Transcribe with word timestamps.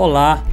Olá, 0.00 0.44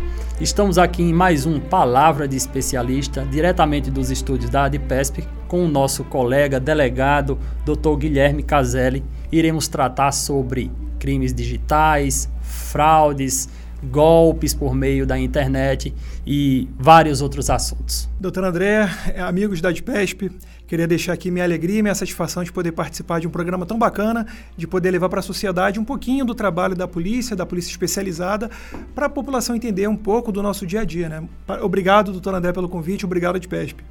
estamos 0.42 0.80
aqui 0.80 1.04
em 1.04 1.14
mais 1.14 1.46
um 1.46 1.60
Palavra 1.60 2.28
de 2.28 2.36
Especialista, 2.36 3.24
diretamente 3.30 3.92
dos 3.92 4.10
estúdios 4.10 4.50
da 4.50 4.64
ADPESP, 4.64 5.24
com 5.48 5.64
o 5.64 5.68
nosso 5.68 6.04
colega 6.04 6.60
delegado, 6.60 7.38
Dr. 7.64 7.96
Guilherme 7.96 8.42
Caselli. 8.42 9.06
Iremos 9.32 9.68
tratar 9.68 10.12
sobre 10.14 10.72
crimes 10.98 11.32
digitais, 11.32 12.28
fraudes, 12.42 13.48
golpes 13.84 14.52
por 14.52 14.74
meio 14.74 15.06
da 15.06 15.16
internet 15.20 15.94
e 16.26 16.68
vários 16.80 17.22
outros 17.22 17.48
assuntos. 17.52 18.10
Doutor 18.20 18.46
André, 18.46 18.90
amigos 19.20 19.62
da 19.62 19.70
ADPESP, 19.70 20.32
Queria 20.68 20.88
deixar 20.88 21.14
aqui 21.14 21.30
minha 21.30 21.44
alegria 21.44 21.80
e 21.80 21.82
minha 21.84 21.94
satisfação 21.94 22.44
de 22.44 22.52
poder 22.52 22.72
participar 22.72 23.20
de 23.20 23.28
um 23.28 23.30
programa 23.30 23.66
tão 23.66 23.78
bacana, 23.78 24.26
de 24.58 24.66
poder 24.66 24.90
levar 24.90 25.10
para 25.10 25.20
a 25.20 25.24
sociedade 25.24 25.80
um 25.80 25.86
pouquinho 25.86 26.26
do 26.26 26.34
trabalho 26.34 26.76
da 26.76 26.88
polícia, 26.88 27.36
da 27.36 27.46
polícia 27.46 27.70
especializada, 27.70 28.50
para 28.96 29.06
a 29.06 29.10
população 29.10 29.56
entender 29.56 29.88
um 29.88 29.96
pouco 29.96 30.32
do 30.32 30.42
nosso 30.42 30.66
dia 30.66 30.82
a 30.82 30.84
dia. 30.84 31.08
Né? 31.08 31.24
Obrigado, 31.62 32.12
doutor 32.12 32.34
André, 32.34 32.52
pelo 32.52 32.68
convite, 32.68 33.06
obrigado, 33.06 33.40
de 33.40 33.48
PESP. 33.48 33.84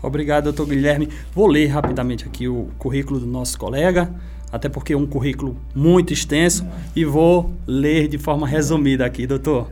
Obrigado, 0.00 0.44
doutor 0.44 0.66
Guilherme. 0.66 1.08
Vou 1.34 1.48
ler 1.48 1.66
rapidamente 1.66 2.24
aqui 2.24 2.46
o 2.46 2.68
currículo 2.78 3.18
do 3.18 3.26
nosso 3.26 3.58
colega, 3.58 4.14
até 4.52 4.68
porque 4.68 4.92
é 4.92 4.96
um 4.96 5.06
currículo 5.06 5.56
muito 5.74 6.12
extenso, 6.12 6.64
e 6.94 7.04
vou 7.04 7.52
ler 7.66 8.06
de 8.06 8.18
forma 8.18 8.46
resumida 8.46 9.04
aqui, 9.04 9.26
doutor 9.26 9.68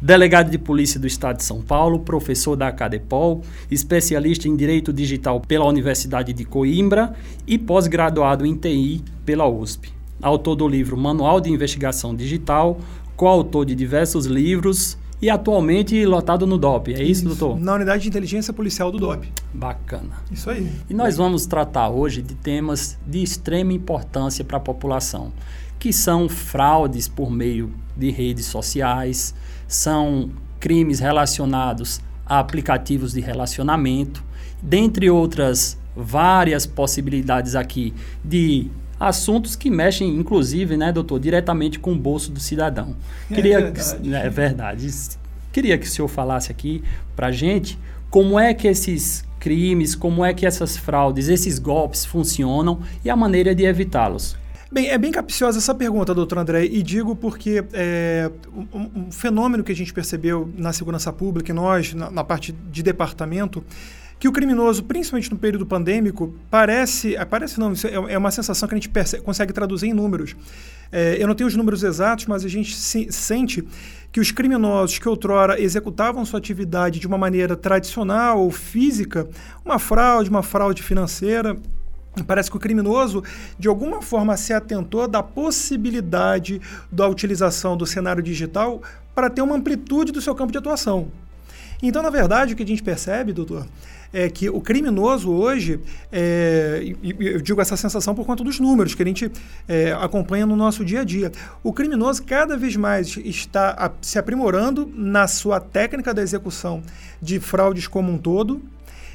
delegado 0.00 0.50
de 0.50 0.58
polícia 0.58 1.00
do 1.00 1.06
Estado 1.06 1.38
de 1.38 1.44
São 1.44 1.62
Paulo, 1.62 2.00
professor 2.00 2.56
da 2.56 2.68
Acadepol, 2.68 3.42
especialista 3.70 4.48
em 4.48 4.56
Direito 4.56 4.92
Digital 4.92 5.40
pela 5.40 5.64
Universidade 5.64 6.32
de 6.32 6.44
Coimbra 6.44 7.14
e 7.46 7.58
pós-graduado 7.58 8.44
em 8.44 8.54
TI 8.54 9.02
pela 9.24 9.48
USP. 9.48 9.92
Autor 10.20 10.56
do 10.56 10.68
livro 10.68 10.96
Manual 10.96 11.40
de 11.40 11.50
Investigação 11.50 12.14
Digital, 12.14 12.78
coautor 13.16 13.64
de 13.64 13.74
diversos 13.74 14.26
livros 14.26 14.96
e 15.20 15.30
atualmente 15.30 16.04
lotado 16.04 16.46
no 16.46 16.58
DOP. 16.58 16.92
É 16.92 17.02
isso, 17.02 17.24
isso, 17.24 17.24
doutor? 17.24 17.58
Na 17.58 17.74
Unidade 17.74 18.02
de 18.02 18.08
Inteligência 18.08 18.52
Policial 18.52 18.92
do 18.92 18.98
DOP. 18.98 19.26
Bacana. 19.52 20.22
Isso 20.30 20.50
aí. 20.50 20.70
E 20.88 20.94
nós 20.94 21.16
vamos 21.16 21.46
tratar 21.46 21.88
hoje 21.88 22.20
de 22.20 22.34
temas 22.34 22.98
de 23.06 23.22
extrema 23.22 23.72
importância 23.72 24.44
para 24.44 24.58
a 24.58 24.60
população, 24.60 25.32
que 25.78 25.92
são 25.92 26.28
fraudes 26.28 27.08
por 27.08 27.30
meio 27.30 27.72
de 27.96 28.10
redes 28.10 28.46
sociais, 28.46 29.34
são 29.66 30.30
crimes 30.60 31.00
relacionados 31.00 32.00
a 32.24 32.38
aplicativos 32.38 33.12
de 33.12 33.20
relacionamento, 33.20 34.24
dentre 34.62 35.10
outras 35.10 35.78
várias 35.94 36.66
possibilidades 36.66 37.54
aqui 37.54 37.94
de 38.24 38.70
assuntos 38.98 39.54
que 39.56 39.70
mexem, 39.70 40.08
inclusive, 40.16 40.76
né, 40.76 40.92
doutor, 40.92 41.20
diretamente 41.20 41.78
com 41.78 41.92
o 41.92 41.96
bolso 41.96 42.30
do 42.30 42.40
cidadão. 42.40 42.96
É 43.30 43.34
Queria, 43.34 43.60
verdade. 43.60 44.14
É 44.14 44.30
verdade. 44.30 44.94
Queria 45.52 45.78
que 45.78 45.86
o 45.86 45.90
senhor 45.90 46.08
falasse 46.08 46.50
aqui 46.50 46.82
para 47.14 47.30
gente 47.30 47.78
como 48.10 48.38
é 48.38 48.52
que 48.54 48.66
esses 48.66 49.24
crimes, 49.38 49.94
como 49.94 50.24
é 50.24 50.34
que 50.34 50.46
essas 50.46 50.76
fraudes, 50.76 51.28
esses 51.28 51.58
golpes 51.58 52.04
funcionam 52.04 52.80
e 53.04 53.10
a 53.10 53.16
maneira 53.16 53.54
de 53.54 53.64
evitá-los. 53.64 54.36
Bem, 54.70 54.88
é 54.88 54.98
bem 54.98 55.12
capciosa 55.12 55.58
essa 55.58 55.72
pergunta, 55.72 56.12
doutor 56.12 56.38
André, 56.38 56.64
e 56.64 56.82
digo 56.82 57.14
porque 57.14 57.64
é, 57.72 58.28
um, 58.74 59.06
um, 59.06 59.12
fenômeno 59.12 59.62
que 59.62 59.70
a 59.70 59.74
gente 59.76 59.92
percebeu 59.92 60.52
na 60.56 60.72
segurança 60.72 61.12
pública 61.12 61.52
e 61.52 61.54
nós, 61.54 61.94
na, 61.94 62.10
na 62.10 62.24
parte 62.24 62.50
de 62.50 62.82
departamento, 62.82 63.62
que 64.18 64.26
o 64.26 64.32
criminoso, 64.32 64.82
principalmente 64.82 65.30
no 65.30 65.38
período 65.38 65.64
pandêmico, 65.64 66.34
parece, 66.50 67.14
é, 67.14 67.24
parece 67.24 67.60
não, 67.60 67.72
é, 67.72 68.14
é 68.14 68.18
uma 68.18 68.32
sensação 68.32 68.68
que 68.68 68.74
a 68.74 68.78
gente 68.78 68.88
percebe, 68.88 69.22
consegue 69.22 69.52
traduzir 69.52 69.86
em 69.86 69.92
números. 69.92 70.34
É, 70.90 71.16
eu 71.20 71.28
não 71.28 71.34
tenho 71.36 71.46
os 71.46 71.54
números 71.54 71.84
exatos, 71.84 72.26
mas 72.26 72.44
a 72.44 72.48
gente 72.48 72.74
se, 72.74 73.06
sente 73.12 73.64
que 74.10 74.18
os 74.18 74.32
criminosos 74.32 74.98
que 74.98 75.08
outrora 75.08 75.60
executavam 75.60 76.24
sua 76.24 76.40
atividade 76.40 76.98
de 76.98 77.06
uma 77.06 77.16
maneira 77.18 77.54
tradicional 77.54 78.40
ou 78.40 78.50
física, 78.50 79.28
uma 79.64 79.78
fraude, 79.78 80.28
uma 80.28 80.42
fraude 80.42 80.82
financeira, 80.82 81.56
Parece 82.24 82.50
que 82.50 82.56
o 82.56 82.60
criminoso, 82.60 83.22
de 83.58 83.68
alguma 83.68 84.00
forma, 84.00 84.36
se 84.36 84.52
atentou 84.52 85.06
da 85.06 85.22
possibilidade 85.22 86.60
da 86.90 87.06
utilização 87.06 87.76
do 87.76 87.84
cenário 87.84 88.22
digital 88.22 88.82
para 89.14 89.28
ter 89.28 89.42
uma 89.42 89.56
amplitude 89.56 90.12
do 90.12 90.20
seu 90.20 90.34
campo 90.34 90.52
de 90.52 90.58
atuação. 90.58 91.08
Então, 91.82 92.02
na 92.02 92.10
verdade, 92.10 92.54
o 92.54 92.56
que 92.56 92.62
a 92.62 92.66
gente 92.66 92.82
percebe, 92.82 93.32
doutor, 93.32 93.66
é 94.16 94.30
que 94.30 94.48
o 94.48 94.62
criminoso 94.62 95.30
hoje, 95.30 95.78
é, 96.10 96.94
eu 97.20 97.38
digo 97.42 97.60
essa 97.60 97.76
sensação 97.76 98.14
por 98.14 98.24
conta 98.24 98.42
dos 98.42 98.58
números 98.58 98.94
que 98.94 99.02
a 99.02 99.06
gente 99.06 99.30
é, 99.68 99.92
acompanha 99.92 100.46
no 100.46 100.56
nosso 100.56 100.82
dia 100.86 101.02
a 101.02 101.04
dia, 101.04 101.30
o 101.62 101.70
criminoso 101.70 102.22
cada 102.22 102.56
vez 102.56 102.76
mais 102.76 103.18
está 103.18 103.92
se 104.00 104.18
aprimorando 104.18 104.90
na 104.96 105.28
sua 105.28 105.60
técnica 105.60 106.14
da 106.14 106.22
execução 106.22 106.82
de 107.20 107.38
fraudes 107.38 107.86
como 107.86 108.10
um 108.10 108.16
todo, 108.16 108.62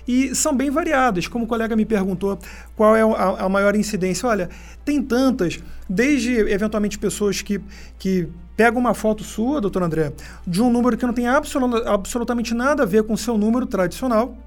e 0.07 0.35
são 0.35 0.55
bem 0.55 0.69
variadas. 0.69 1.27
Como 1.27 1.45
o 1.45 1.47
colega 1.47 1.75
me 1.75 1.85
perguntou 1.85 2.37
qual 2.75 2.95
é 2.95 3.01
a, 3.01 3.45
a 3.45 3.49
maior 3.49 3.75
incidência, 3.75 4.29
olha, 4.29 4.51
tem 4.85 5.01
tantas, 5.01 5.59
desde 5.89 6.31
eventualmente 6.31 6.99
pessoas 6.99 7.41
que, 7.41 7.59
que 7.97 8.27
pegam 8.55 8.79
uma 8.79 8.93
foto 8.93 9.23
sua, 9.23 9.59
doutor 9.59 9.81
André, 9.81 10.13
de 10.45 10.61
um 10.61 10.71
número 10.71 10.95
que 10.95 11.07
não 11.07 11.13
tem 11.13 11.27
absolut, 11.27 11.87
absolutamente 11.87 12.53
nada 12.53 12.83
a 12.83 12.85
ver 12.85 13.01
com 13.01 13.13
o 13.13 13.17
seu 13.17 13.35
número 13.35 13.65
tradicional 13.65 14.37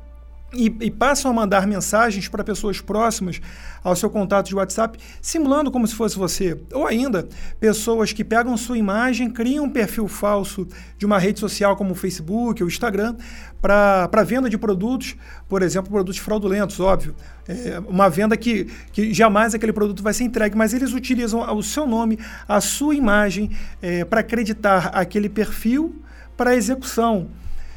e, 0.54 0.87
e, 0.87 0.91
passam 0.91 1.31
a 1.31 1.34
mandar 1.34 1.66
mensagens 1.66 2.28
para 2.28 2.44
pessoas 2.44 2.81
próximas 2.81 3.41
ao 3.82 3.94
seu 3.94 4.09
contato 4.09 4.48
de 4.48 4.54
WhatsApp, 4.54 4.98
simulando 5.20 5.70
como 5.70 5.87
se 5.87 5.94
fosse 5.94 6.16
você. 6.16 6.59
Ou 6.72 6.87
ainda, 6.87 7.28
pessoas 7.60 8.12
que 8.12 8.25
pegam 8.25 8.56
sua 8.56 8.78
imagem, 8.78 9.31
criam 9.31 9.65
um 9.65 9.70
perfil 9.70 10.09
falso 10.09 10.66
de 10.97 11.04
uma 11.04 11.19
rede 11.19 11.41
social 11.41 11.76
como 11.76 11.92
o 11.92 11.94
Facebook 11.94 12.62
ou 12.62 12.69
Instagram 12.69 13.16
para 13.60 14.22
venda 14.25 14.50
de 14.50 14.59
produtos, 14.59 15.16
por 15.48 15.62
exemplo, 15.62 15.91
produtos 15.91 16.19
fraudulentos, 16.19 16.78
óbvio. 16.81 17.15
É 17.48 17.78
uma 17.88 18.10
venda 18.10 18.36
que, 18.36 18.71
que 18.92 19.12
jamais 19.15 19.54
aquele 19.54 19.72
produto 19.72 20.03
vai 20.03 20.12
ser 20.12 20.25
entregue, 20.25 20.54
mas 20.54 20.75
eles 20.75 20.92
utilizam 20.92 21.41
o 21.54 21.62
seu 21.62 21.86
nome, 21.86 22.19
a 22.47 22.60
sua 22.60 22.94
imagem, 22.94 23.50
é, 23.81 24.04
para 24.04 24.21
acreditar 24.21 24.88
aquele 24.88 25.31
perfil 25.31 26.03
para 26.36 26.54
execução. 26.54 27.28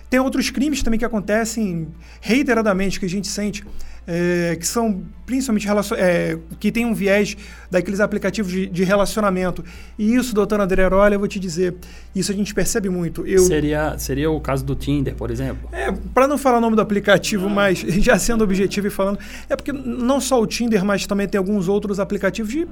Tem 0.10 0.20
outros 0.20 0.50
crimes 0.50 0.82
também 0.82 0.98
que 0.98 1.06
acontecem 1.06 1.88
reiteradamente, 2.22 3.00
que 3.00 3.06
a 3.06 3.10
gente 3.10 3.28
sente, 3.28 3.64
é, 4.08 4.56
que 4.58 4.66
são 4.66 5.04
principalmente 5.26 5.68
é, 5.98 6.40
que 6.62 6.72
tem 6.72 6.86
um 6.86 6.94
viés 6.94 7.36
daqueles 7.70 8.00
aplicativos 8.00 8.50
de, 8.50 8.66
de, 8.68 8.86
relacionamento. 8.86 9.66
E 10.00 10.16
isso, 10.16 10.34
doutor 10.34 10.62
André 10.62 10.88
olha, 10.88 11.16
eu 11.16 11.20
vou 11.20 11.28
te 11.28 11.38
dizer, 11.38 11.76
isso 12.16 12.32
a 12.32 12.36
gente 12.36 12.54
percebe 12.54 12.88
muito. 12.88 13.28
Eu, 13.28 13.44
seria, 13.44 13.98
seria 13.98 14.32
o 14.32 14.40
caso 14.40 14.64
do 14.64 14.74
Tinder, 14.74 15.14
por 15.14 15.30
exemplo? 15.30 15.68
É, 15.74 15.92
para 15.92 16.26
não 16.26 16.38
falar 16.38 16.60
o 16.60 16.62
nome 16.62 16.78
do 16.78 16.82
aplicativo, 16.82 17.48
ah. 17.48 17.50
mas 17.50 17.80
já 18.00 18.18
sendo 18.18 18.46
objetivo 18.46 18.88
e 18.88 18.90
falando, 18.90 19.20
é 19.50 19.56
porque 19.58 19.74
não 19.74 20.22
só 20.22 20.42
o 20.42 20.48
Tinder, 20.48 20.86
mas 20.86 21.06
também 21.06 21.28
tem 21.28 21.38
alguns 21.38 21.68
outros 21.68 22.00
aplicativos 22.00 22.50
de, 22.50 22.66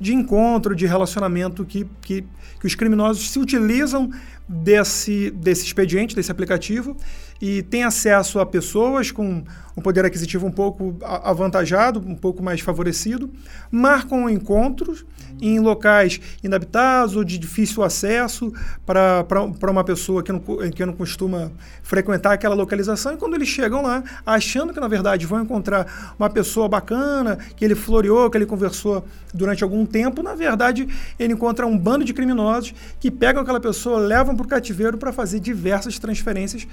de 0.00 0.14
encontro, 0.14 0.74
de 0.74 0.86
relacionamento 0.86 1.66
que, 1.66 1.86
que, 2.00 2.24
que 2.58 2.66
os 2.66 2.74
criminosos 2.74 3.30
se 3.30 3.38
utilizam 3.38 4.10
desse, 4.48 5.30
desse 5.30 5.64
expediente, 5.64 6.16
desse 6.16 6.32
aplicativo, 6.32 6.96
e 7.40 7.62
tem 7.62 7.84
acesso 7.84 8.40
a 8.40 8.46
pessoas 8.46 9.10
com 9.10 9.44
um 9.76 9.80
poder 9.80 10.04
aquisitivo 10.04 10.44
um 10.44 10.50
pouco 10.50 10.96
avantajado, 11.04 12.00
um 12.00 12.16
pouco 12.16 12.42
mais 12.42 12.60
favorecido, 12.60 13.30
marcam 13.70 14.28
encontros 14.28 15.04
em 15.40 15.60
locais 15.60 16.20
inabitados 16.42 17.14
ou 17.14 17.22
de 17.22 17.38
difícil 17.38 17.84
acesso 17.84 18.52
para 18.84 19.70
uma 19.70 19.84
pessoa 19.84 20.20
que 20.20 20.32
não, 20.32 20.40
que 20.40 20.84
não 20.84 20.92
costuma 20.92 21.52
frequentar 21.80 22.32
aquela 22.32 22.56
localização. 22.56 23.12
E 23.12 23.16
quando 23.16 23.34
eles 23.34 23.46
chegam 23.46 23.82
lá, 23.82 24.02
achando 24.26 24.72
que 24.72 24.80
na 24.80 24.88
verdade 24.88 25.26
vão 25.26 25.42
encontrar 25.42 26.14
uma 26.18 26.28
pessoa 26.28 26.68
bacana, 26.68 27.38
que 27.54 27.64
ele 27.64 27.76
floreou, 27.76 28.28
que 28.28 28.36
ele 28.36 28.46
conversou 28.46 29.04
durante 29.32 29.62
algum 29.62 29.86
tempo, 29.86 30.24
na 30.24 30.34
verdade 30.34 30.88
ele 31.20 31.34
encontra 31.34 31.64
um 31.64 31.78
bando 31.78 32.04
de 32.04 32.12
criminosos 32.12 32.74
que 32.98 33.12
pegam 33.12 33.42
aquela 33.42 33.60
pessoa, 33.60 34.00
levam 34.00 34.34
para 34.38 34.46
o 34.46 34.48
cativeiro 34.48 34.96
para 34.96 35.12
fazer 35.12 35.40
diversas 35.40 35.98
transferências 35.98 36.66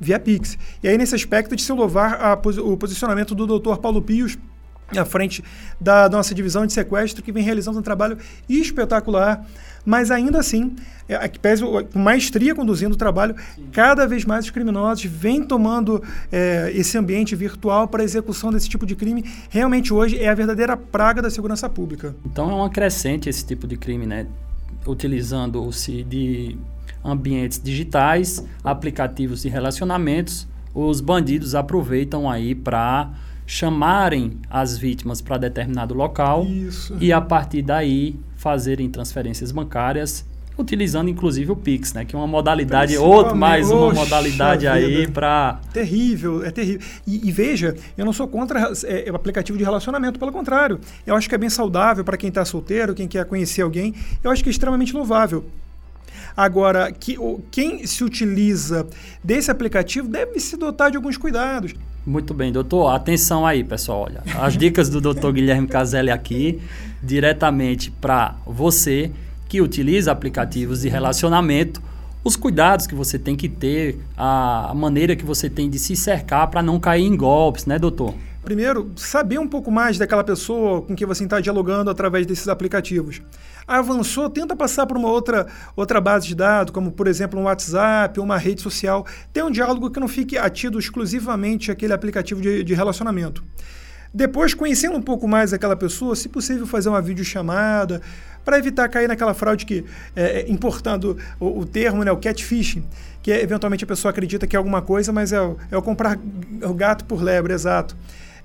via 0.00 0.18
Pix. 0.18 0.56
E 0.82 0.88
aí, 0.88 0.96
nesse 0.96 1.14
aspecto, 1.14 1.56
de 1.56 1.62
se 1.62 1.72
louvar 1.72 2.38
o 2.62 2.76
posicionamento 2.76 3.34
do 3.34 3.58
Dr. 3.58 3.76
Paulo 3.76 4.00
Pios 4.00 4.38
à 4.96 5.04
frente 5.04 5.44
da 5.78 6.08
nossa 6.08 6.34
divisão 6.34 6.64
de 6.64 6.72
sequestro, 6.72 7.22
que 7.22 7.30
vem 7.32 7.42
realizando 7.42 7.78
um 7.78 7.82
trabalho 7.82 8.16
espetacular, 8.48 9.44
mas 9.84 10.10
ainda 10.10 10.38
assim, 10.38 10.76
é, 11.08 11.28
que 11.28 11.38
pese 11.38 11.62
com 11.62 11.98
maestria 11.98 12.54
conduzindo 12.54 12.94
o 12.94 12.96
trabalho, 12.96 13.34
Sim. 13.54 13.66
cada 13.72 14.06
vez 14.06 14.24
mais 14.24 14.46
os 14.46 14.50
criminosos 14.50 15.04
vêm 15.04 15.42
tomando 15.42 16.02
é, 16.32 16.72
esse 16.74 16.96
ambiente 16.96 17.36
virtual 17.36 17.86
para 17.86 18.02
a 18.02 18.04
execução 18.04 18.50
desse 18.50 18.68
tipo 18.68 18.86
de 18.86 18.94
crime. 18.96 19.24
Realmente 19.50 19.92
hoje 19.92 20.18
é 20.18 20.28
a 20.28 20.34
verdadeira 20.34 20.76
praga 20.76 21.20
da 21.20 21.30
segurança 21.30 21.68
pública. 21.68 22.14
Então 22.24 22.50
é 22.50 22.54
uma 22.54 22.70
crescente 22.70 23.28
esse 23.28 23.44
tipo 23.44 23.66
de 23.66 23.76
crime, 23.76 24.06
né? 24.06 24.26
Utilizando-se 24.86 26.02
de 26.02 26.56
ambientes 27.10 27.60
digitais, 27.62 28.44
aplicativos 28.62 29.42
de 29.42 29.48
relacionamentos, 29.48 30.46
os 30.74 31.00
bandidos 31.00 31.54
aproveitam 31.54 32.30
aí 32.30 32.54
para 32.54 33.10
chamarem 33.46 34.38
as 34.50 34.76
vítimas 34.76 35.22
para 35.22 35.38
determinado 35.38 35.94
local 35.94 36.44
Isso. 36.44 36.96
e 37.00 37.12
a 37.12 37.20
partir 37.20 37.62
daí 37.62 38.14
fazerem 38.36 38.90
transferências 38.90 39.50
bancárias 39.50 40.26
utilizando 40.58 41.08
inclusive 41.08 41.52
o 41.52 41.56
Pix, 41.56 41.92
né? 41.94 42.04
Que 42.04 42.16
é 42.16 42.18
uma 42.18 42.26
modalidade, 42.26 42.98
outro 42.98 43.36
mais 43.36 43.70
uma 43.70 43.94
modalidade 43.94 44.66
aí 44.66 45.06
para 45.06 45.60
terrível, 45.72 46.44
é 46.44 46.50
terrível. 46.50 46.86
E, 47.06 47.28
e, 47.28 47.32
veja, 47.32 47.76
eu 47.96 48.04
não 48.04 48.12
sou 48.12 48.26
contra 48.26 48.72
é, 48.84 49.08
é, 49.08 49.10
aplicativo 49.10 49.56
de 49.56 49.62
relacionamento, 49.62 50.18
pelo 50.18 50.32
contrário, 50.32 50.80
eu 51.06 51.14
acho 51.14 51.28
que 51.28 51.34
é 51.34 51.38
bem 51.38 51.48
saudável 51.48 52.04
para 52.04 52.16
quem 52.16 52.28
está 52.28 52.44
solteiro, 52.44 52.94
quem 52.94 53.06
quer 53.06 53.24
conhecer 53.24 53.62
alguém, 53.62 53.94
eu 54.22 54.30
acho 54.30 54.42
que 54.42 54.48
é 54.48 54.52
extremamente 54.52 54.92
louvável. 54.92 55.44
Agora, 56.38 56.92
que, 56.92 57.16
quem 57.50 57.84
se 57.84 58.04
utiliza 58.04 58.86
desse 59.24 59.50
aplicativo 59.50 60.06
deve 60.06 60.38
se 60.38 60.56
dotar 60.56 60.88
de 60.88 60.96
alguns 60.96 61.16
cuidados. 61.16 61.74
Muito 62.06 62.32
bem, 62.32 62.52
doutor. 62.52 62.94
Atenção 62.94 63.44
aí, 63.44 63.64
pessoal. 63.64 64.02
Olha, 64.02 64.22
as 64.40 64.56
dicas 64.56 64.88
do 64.88 65.00
doutor 65.00 65.32
Guilherme 65.32 65.66
Caselli 65.66 66.12
aqui, 66.12 66.60
diretamente 67.02 67.90
para 67.90 68.36
você 68.46 69.10
que 69.48 69.60
utiliza 69.60 70.12
aplicativos 70.12 70.82
de 70.82 70.88
relacionamento, 70.88 71.82
os 72.22 72.36
cuidados 72.36 72.86
que 72.86 72.94
você 72.94 73.18
tem 73.18 73.34
que 73.34 73.48
ter, 73.48 73.98
a, 74.16 74.72
maneira 74.76 75.16
que 75.16 75.24
você 75.24 75.50
tem 75.50 75.68
de 75.68 75.80
se 75.80 75.96
cercar 75.96 76.46
para 76.46 76.62
não 76.62 76.78
cair 76.78 77.04
em 77.04 77.16
golpes, 77.16 77.66
né, 77.66 77.80
doutor? 77.80 78.14
Primeiro, 78.48 78.92
saber 78.96 79.38
um 79.38 79.46
pouco 79.46 79.70
mais 79.70 79.98
daquela 79.98 80.24
pessoa 80.24 80.80
com 80.80 80.96
quem 80.96 81.06
você 81.06 81.22
está 81.22 81.38
dialogando 81.38 81.90
através 81.90 82.24
desses 82.24 82.48
aplicativos. 82.48 83.20
Avançou, 83.66 84.30
tenta 84.30 84.56
passar 84.56 84.86
para 84.86 84.96
uma 84.96 85.10
outra, 85.10 85.46
outra 85.76 86.00
base 86.00 86.28
de 86.28 86.34
dados, 86.34 86.72
como 86.72 86.90
por 86.90 87.06
exemplo 87.06 87.38
um 87.38 87.42
WhatsApp 87.42 88.18
uma 88.18 88.38
rede 88.38 88.62
social. 88.62 89.04
Tem 89.34 89.42
um 89.42 89.50
diálogo 89.50 89.90
que 89.90 90.00
não 90.00 90.08
fique 90.08 90.38
atido 90.38 90.78
exclusivamente 90.78 91.70
aquele 91.70 91.92
aplicativo 91.92 92.40
de, 92.40 92.64
de 92.64 92.72
relacionamento. 92.72 93.44
Depois, 94.14 94.54
conhecendo 94.54 94.96
um 94.96 95.02
pouco 95.02 95.28
mais 95.28 95.52
aquela 95.52 95.76
pessoa, 95.76 96.16
se 96.16 96.30
possível, 96.30 96.66
fazer 96.66 96.88
uma 96.88 97.02
videochamada, 97.02 98.00
para 98.46 98.58
evitar 98.58 98.88
cair 98.88 99.08
naquela 99.08 99.34
fraude 99.34 99.66
que, 99.66 99.84
é, 100.16 100.40
é 100.40 100.50
importando 100.50 101.18
o, 101.38 101.58
o, 101.60 101.66
termo, 101.66 102.02
né, 102.02 102.10
o 102.10 102.16
catfishing, 102.16 102.82
que 103.22 103.30
é, 103.30 103.42
eventualmente 103.42 103.84
a 103.84 103.86
pessoa 103.86 104.08
acredita 104.08 104.46
que 104.46 104.56
é 104.56 104.58
alguma 104.58 104.80
coisa, 104.80 105.12
mas 105.12 105.34
é, 105.34 105.36
é 105.70 105.76
o 105.76 105.82
comprar 105.82 106.18
o 106.62 106.72
gato 106.72 107.04
por 107.04 107.22
lebre, 107.22 107.52
exato. 107.52 107.94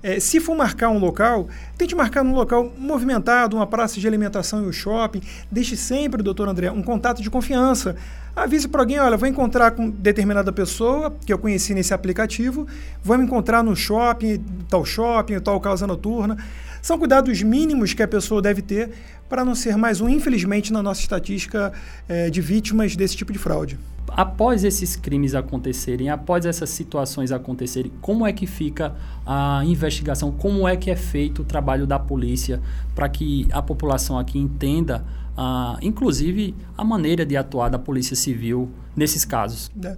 É, 0.06 0.20
se 0.20 0.38
for 0.38 0.54
marcar 0.54 0.90
um 0.90 0.98
local, 0.98 1.48
tente 1.78 1.94
marcar 1.94 2.22
num 2.22 2.34
local 2.34 2.70
movimentado, 2.76 3.56
uma 3.56 3.66
praça 3.66 3.98
de 3.98 4.06
alimentação 4.06 4.62
e 4.62 4.66
um 4.66 4.72
shopping. 4.72 5.22
Deixe 5.50 5.78
sempre, 5.78 6.22
doutor 6.22 6.46
André, 6.46 6.70
um 6.70 6.82
contato 6.82 7.22
de 7.22 7.30
confiança. 7.30 7.96
Avise 8.36 8.68
para 8.68 8.82
alguém, 8.82 9.00
olha, 9.00 9.16
vou 9.16 9.26
encontrar 9.26 9.70
com 9.70 9.88
determinada 9.88 10.52
pessoa 10.52 11.16
que 11.24 11.32
eu 11.32 11.38
conheci 11.38 11.72
nesse 11.72 11.94
aplicativo, 11.94 12.66
vou 13.02 13.16
me 13.16 13.24
encontrar 13.24 13.62
no 13.62 13.74
shopping, 13.74 14.44
tal 14.68 14.84
shopping, 14.84 15.40
tal 15.40 15.58
casa 15.58 15.86
noturna. 15.86 16.36
São 16.84 16.98
cuidados 16.98 17.42
mínimos 17.42 17.94
que 17.94 18.02
a 18.02 18.06
pessoa 18.06 18.42
deve 18.42 18.60
ter 18.60 18.90
para 19.26 19.42
não 19.42 19.54
ser 19.54 19.74
mais 19.74 20.02
um, 20.02 20.08
infelizmente, 20.10 20.70
na 20.70 20.82
nossa 20.82 21.00
estatística 21.00 21.72
é, 22.06 22.28
de 22.28 22.42
vítimas 22.42 22.94
desse 22.94 23.16
tipo 23.16 23.32
de 23.32 23.38
fraude 23.38 23.78
após 24.08 24.64
esses 24.64 24.94
crimes 24.94 25.34
acontecerem, 25.34 26.08
após 26.10 26.46
essas 26.46 26.70
situações 26.70 27.32
acontecerem, 27.32 27.90
como 28.00 28.26
é 28.26 28.32
que 28.32 28.46
fica 28.46 28.94
a 29.26 29.62
investigação? 29.64 30.30
Como 30.30 30.68
é 30.68 30.76
que 30.76 30.90
é 30.90 30.94
feito 30.94 31.42
o 31.42 31.44
trabalho 31.44 31.86
da 31.86 31.98
polícia 31.98 32.60
para 32.94 33.08
que 33.08 33.48
a 33.50 33.60
população 33.60 34.18
aqui 34.18 34.38
entenda, 34.38 35.04
uh, 35.36 35.78
inclusive, 35.82 36.54
a 36.76 36.84
maneira 36.84 37.26
de 37.26 37.36
atuar 37.36 37.70
da 37.70 37.78
Polícia 37.78 38.14
Civil 38.14 38.70
nesses 38.94 39.24
casos? 39.24 39.70
É. 39.82 39.96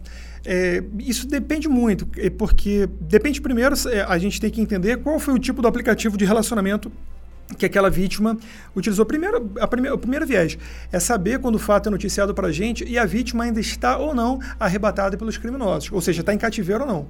É, 0.48 0.80
isso 1.00 1.26
depende 1.26 1.68
muito, 1.68 2.06
é 2.16 2.30
porque 2.30 2.88
depende 3.00 3.40
primeiro, 3.40 3.74
é, 3.88 4.02
a 4.02 4.16
gente 4.16 4.40
tem 4.40 4.48
que 4.48 4.60
entender 4.60 4.98
qual 4.98 5.18
foi 5.18 5.34
o 5.34 5.40
tipo 5.40 5.60
do 5.60 5.66
aplicativo 5.66 6.16
de 6.16 6.24
relacionamento 6.24 6.90
que 7.58 7.66
aquela 7.66 7.90
vítima 7.90 8.38
utilizou. 8.74 9.04
Primeiro, 9.04 9.50
a 9.58 9.66
primeira, 9.66 9.96
o 9.96 9.98
primeiro 9.98 10.24
viés 10.24 10.56
é 10.92 11.00
saber 11.00 11.40
quando 11.40 11.56
o 11.56 11.58
fato 11.58 11.88
é 11.88 11.90
noticiado 11.90 12.32
para 12.32 12.46
a 12.46 12.52
gente 12.52 12.84
e 12.84 12.96
a 12.96 13.04
vítima 13.04 13.42
ainda 13.42 13.58
está 13.58 13.98
ou 13.98 14.14
não 14.14 14.38
arrebatada 14.58 15.16
pelos 15.16 15.36
criminosos, 15.36 15.90
ou 15.90 16.00
seja, 16.00 16.20
está 16.20 16.32
em 16.32 16.38
cativeiro 16.38 16.82
ou 16.82 16.88
não. 16.88 17.08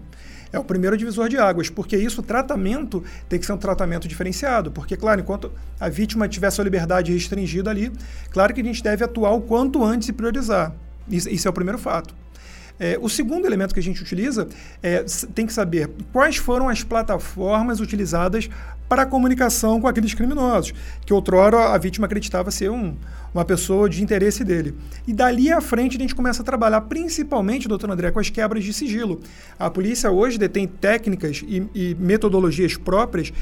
É 0.51 0.59
o 0.59 0.65
primeiro 0.65 0.97
divisor 0.97 1.29
de 1.29 1.37
águas, 1.37 1.69
porque 1.69 1.95
isso, 1.95 2.23
o 2.23 2.25
tratamento 2.25 3.05
tem 3.29 3.39
que 3.39 3.45
ser 3.45 3.53
um 3.53 3.59
tratamento 3.59 4.09
diferenciado, 4.09 4.71
porque, 4.71 4.97
claro, 4.97 5.21
enquanto 5.21 5.53
a 5.79 5.91
vítima 5.91 6.27
tiver 6.27 6.51
sua 6.51 6.65
liberdade 6.65 7.13
restringida 7.13 7.69
ali, 7.69 7.93
claro 8.31 8.55
que 8.55 8.63
a 8.63 8.65
gente 8.65 8.83
deve 8.83 9.05
atuar 9.05 9.33
o 9.33 9.43
quanto 9.43 9.85
antes 9.85 10.09
e 10.09 10.13
priorizar. 10.15 10.73
Isso, 11.07 11.29
isso 11.29 11.47
é 11.47 11.51
o 11.51 11.53
primeiro 11.53 11.79
fato. 11.79 12.15
É, 12.79 12.99
o 13.01 13.09
segundo 13.09 13.47
elemento 13.47 13.73
que 13.73 13.81
a 13.81 13.83
gente 13.83 14.03
utiliza 14.03 14.49
é 14.83 15.05
tem 15.35 15.47
que 15.47 15.53
saber 15.53 15.91
quais 16.13 16.37
foram 16.37 16.69
as 16.69 16.83
plataformas 16.83 17.81
utilizadas 17.81 18.49
para 18.89 19.03
a 19.03 19.07
comunicação 19.07 19.81
com 19.81 19.89
aqueles 19.89 20.15
criminosos, 20.15 20.73
que 21.05 21.13
outrora 21.13 21.75
a 21.75 21.79
vítima 21.79 22.07
acreditava 22.07 22.51
ser 22.51 22.71
um, 22.71 22.95
uma 23.35 23.45
pessoa 23.45 23.89
de 23.89 24.03
interesse 24.03 24.45
dele. 24.45 24.75
E 25.07 25.13
dali 25.13 25.53
à 25.53 25.61
frente 25.61 25.97
a 25.97 26.01
gente 26.01 26.15
começa 26.15 26.43
a 26.43 26.45
trabalhar 26.45 26.83
principalmente, 26.83 27.67
doutor 27.67 27.91
André, 27.91 28.11
com 28.11 28.21
as 28.21 28.31
quebras 28.31 28.63
de 28.63 28.73
sigilo. 28.73 29.21
A 29.59 29.69
polícia 29.69 30.11
hoje 30.11 30.39
detém 30.39 30.67
técnicas 30.69 31.43
e, 31.47 31.67
e 31.75 31.97
metodologias 31.99 32.77
próprias 32.77 33.33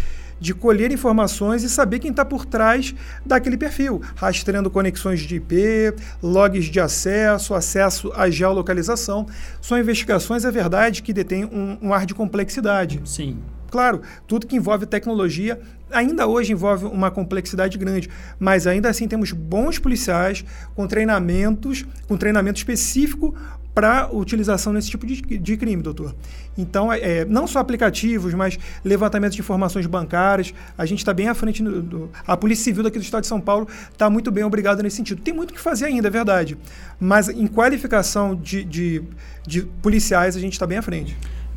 de 0.40 0.54
colher 0.54 0.90
informações 0.92 1.62
e 1.62 1.68
saber 1.68 1.98
quem 1.98 2.10
está 2.10 2.24
por 2.24 2.44
trás 2.44 2.94
daquele 3.24 3.56
perfil, 3.56 4.00
rastreando 4.14 4.70
conexões 4.70 5.20
de 5.20 5.36
IP, 5.36 5.94
logs 6.22 6.66
de 6.66 6.80
acesso, 6.80 7.54
acesso 7.54 8.12
à 8.14 8.28
geolocalização. 8.28 9.26
São 9.60 9.78
investigações, 9.78 10.44
é 10.44 10.50
verdade, 10.50 11.02
que 11.02 11.12
detêm 11.12 11.44
um, 11.44 11.78
um 11.80 11.94
ar 11.94 12.06
de 12.06 12.14
complexidade. 12.14 13.00
Sim. 13.04 13.38
Claro, 13.70 14.02
tudo 14.26 14.46
que 14.46 14.54
envolve 14.54 14.86
tecnologia 14.86 15.60
ainda 15.90 16.26
hoje 16.26 16.52
envolve 16.52 16.86
uma 16.86 17.10
complexidade 17.10 17.78
grande, 17.78 18.10
mas 18.38 18.66
ainda 18.66 18.88
assim 18.88 19.06
temos 19.08 19.32
bons 19.32 19.78
policiais 19.78 20.44
com 20.74 20.86
treinamentos, 20.86 21.84
com 22.06 22.16
treinamento 22.16 22.58
específico 22.58 23.34
para 23.74 24.08
utilização 24.12 24.72
nesse 24.72 24.88
tipo 24.88 25.04
de, 25.04 25.20
de 25.20 25.56
crime, 25.56 25.82
doutor. 25.82 26.14
Então, 26.56 26.92
é, 26.92 27.00
é, 27.00 27.24
não 27.24 27.46
só 27.46 27.58
aplicativos, 27.58 28.32
mas 28.32 28.56
levantamento 28.84 29.32
de 29.32 29.40
informações 29.40 29.86
bancárias. 29.86 30.54
A 30.78 30.86
gente 30.86 31.00
está 31.00 31.12
bem 31.12 31.28
à 31.28 31.34
frente. 31.34 31.62
Do, 31.62 31.82
do, 31.82 32.10
a 32.26 32.36
Polícia 32.36 32.64
Civil 32.64 32.84
daqui 32.84 32.98
do 32.98 33.02
Estado 33.02 33.22
de 33.22 33.26
São 33.26 33.40
Paulo 33.40 33.66
está 33.90 34.08
muito 34.08 34.30
bem 34.30 34.44
obrigada 34.44 34.82
nesse 34.82 34.96
sentido. 34.96 35.20
Tem 35.20 35.34
muito 35.34 35.50
o 35.50 35.54
que 35.54 35.60
fazer 35.60 35.86
ainda, 35.86 36.06
é 36.06 36.10
verdade. 36.10 36.56
Mas 37.00 37.28
em 37.28 37.46
qualificação 37.48 38.36
de, 38.36 38.62
de, 38.64 39.02
de 39.44 39.62
policiais, 39.82 40.36
a 40.36 40.40
gente 40.40 40.52
está 40.52 40.66
bem 40.66 40.78
à 40.78 40.82
frente. 40.82 41.16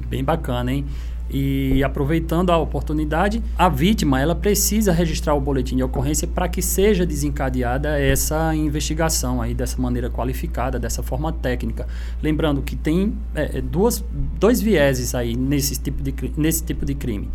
Bem 0.09 0.23
bacana, 0.23 0.71
hein? 0.71 0.85
E 1.29 1.83
aproveitando 1.83 2.51
a 2.51 2.57
oportunidade, 2.57 3.43
a 3.57 3.67
vítima 3.67 4.21
ela 4.21 4.33
precisa 4.33 4.91
registrar 4.91 5.33
o 5.35 5.41
boletim 5.41 5.75
de 5.75 5.83
ocorrência 5.83 6.27
para 6.27 6.47
que 6.47 6.61
seja 6.61 7.05
desencadeada 7.05 7.99
essa 7.99 8.55
investigação 8.55 9.41
aí 9.41 9.53
dessa 9.53 9.81
maneira 9.81 10.09
qualificada, 10.09 10.79
dessa 10.79 11.03
forma 11.03 11.31
técnica. 11.33 11.87
Lembrando 12.21 12.61
que 12.61 12.75
tem 12.75 13.13
é, 13.35 13.57
é 13.57 13.61
duas, 13.61 14.03
dois 14.39 14.61
vieses 14.61 15.13
aí 15.13 15.35
nesse 15.35 15.79
tipo, 15.79 16.01
de, 16.01 16.13
nesse 16.37 16.63
tipo 16.63 16.85
de 16.85 16.95
crime. 16.95 17.29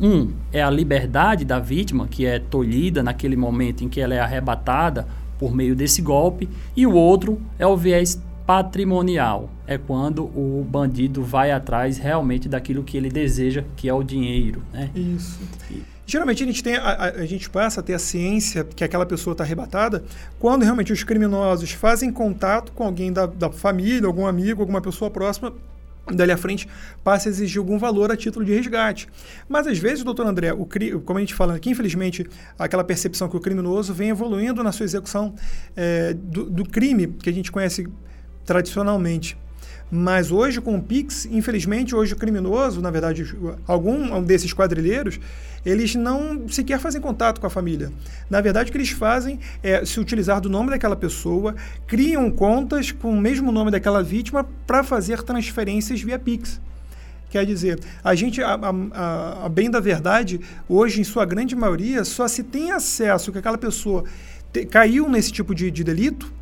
Um 0.00 0.30
é 0.52 0.62
a 0.62 0.70
liberdade 0.70 1.44
da 1.44 1.58
vítima, 1.58 2.06
que 2.06 2.24
é 2.24 2.38
tolhida 2.38 3.02
naquele 3.02 3.34
momento 3.34 3.82
em 3.82 3.88
que 3.88 4.00
ela 4.00 4.14
é 4.14 4.20
arrebatada 4.20 5.06
por 5.38 5.54
meio 5.54 5.74
desse 5.74 6.02
golpe, 6.02 6.48
e 6.76 6.86
o 6.86 6.92
outro 6.94 7.40
é 7.58 7.66
o 7.66 7.76
viés 7.76 8.20
patrimonial 8.48 9.50
é 9.66 9.76
quando 9.76 10.24
o 10.24 10.66
bandido 10.66 11.22
vai 11.22 11.50
atrás 11.50 11.98
realmente 11.98 12.48
daquilo 12.48 12.82
que 12.82 12.96
ele 12.96 13.10
deseja, 13.10 13.62
que 13.76 13.86
é 13.86 13.92
o 13.92 14.02
dinheiro. 14.02 14.62
Né? 14.72 14.90
Isso. 14.94 15.38
E... 15.70 15.82
Geralmente 16.06 16.42
a 16.42 16.46
gente, 16.46 16.62
tem, 16.62 16.76
a, 16.76 17.12
a, 17.14 17.26
gente 17.26 17.50
passa 17.50 17.80
a 17.80 17.82
ter 17.82 17.92
a 17.92 17.98
ciência 17.98 18.64
que 18.64 18.82
aquela 18.82 19.04
pessoa 19.04 19.32
está 19.32 19.44
arrebatada 19.44 20.02
quando 20.38 20.62
realmente 20.62 20.90
os 20.90 21.04
criminosos 21.04 21.72
fazem 21.72 22.10
contato 22.10 22.72
com 22.72 22.84
alguém 22.84 23.12
da, 23.12 23.26
da 23.26 23.50
família, 23.50 24.06
algum 24.06 24.26
amigo, 24.26 24.62
alguma 24.62 24.80
pessoa 24.80 25.10
próxima 25.10 25.52
dali 26.10 26.32
à 26.32 26.38
frente 26.38 26.66
passa 27.04 27.28
a 27.28 27.30
exigir 27.30 27.58
algum 27.58 27.78
valor 27.78 28.10
a 28.10 28.16
título 28.16 28.46
de 28.46 28.54
resgate. 28.54 29.08
Mas 29.46 29.66
às 29.66 29.78
vezes, 29.78 30.02
doutor 30.02 30.26
André, 30.26 30.54
o, 30.54 30.66
como 31.04 31.18
a 31.18 31.20
gente 31.20 31.34
fala 31.34 31.54
aqui, 31.54 31.68
infelizmente, 31.68 32.26
aquela 32.58 32.82
percepção 32.82 33.28
que 33.28 33.36
o 33.36 33.40
criminoso 33.40 33.92
vem 33.92 34.08
evoluindo 34.08 34.64
na 34.64 34.72
sua 34.72 34.84
execução 34.84 35.34
é, 35.76 36.14
do, 36.14 36.48
do, 36.48 36.64
crime 36.64 37.08
que 37.08 37.28
a 37.28 37.32
gente 37.32 37.52
conhece 37.52 37.86
tradicionalmente. 38.48 39.36
Mas 39.90 40.30
hoje, 40.30 40.60
com 40.60 40.76
o 40.76 40.82
Pix, 40.82 41.26
infelizmente, 41.26 41.94
hoje 41.94 42.14
o 42.14 42.16
criminoso, 42.16 42.80
na 42.80 42.90
verdade, 42.90 43.34
algum 43.66 44.22
desses 44.22 44.52
quadrilheiros, 44.54 45.20
eles 45.64 45.94
não 45.94 46.48
sequer 46.48 46.78
fazem 46.78 47.00
contato 47.00 47.40
com 47.40 47.46
a 47.46 47.50
família. 47.50 47.92
Na 48.28 48.40
verdade, 48.40 48.68
o 48.68 48.72
que 48.72 48.78
eles 48.78 48.90
fazem 48.90 49.38
é 49.62 49.84
se 49.84 50.00
utilizar 50.00 50.40
do 50.40 50.48
nome 50.48 50.70
daquela 50.70 50.96
pessoa, 50.96 51.54
criam 51.86 52.30
contas 52.30 52.90
com 52.90 53.12
o 53.12 53.20
mesmo 53.20 53.52
nome 53.52 53.70
daquela 53.70 54.02
vítima 54.02 54.46
para 54.66 54.82
fazer 54.82 55.22
transferências 55.22 56.00
via 56.00 56.18
Pix. 56.18 56.60
Quer 57.30 57.44
dizer, 57.44 57.78
a 58.02 58.14
gente, 58.14 58.42
a, 58.42 58.54
a, 58.54 59.44
a, 59.44 59.48
bem 59.50 59.70
da 59.70 59.80
verdade, 59.80 60.40
hoje, 60.66 61.02
em 61.02 61.04
sua 61.04 61.26
grande 61.26 61.54
maioria, 61.54 62.02
só 62.02 62.26
se 62.26 62.42
tem 62.42 62.70
acesso 62.70 63.30
que 63.30 63.38
aquela 63.38 63.58
pessoa 63.58 64.04
te, 64.50 64.64
caiu 64.64 65.06
nesse 65.08 65.32
tipo 65.32 65.54
de, 65.54 65.70
de 65.70 65.84
delito 65.84 66.38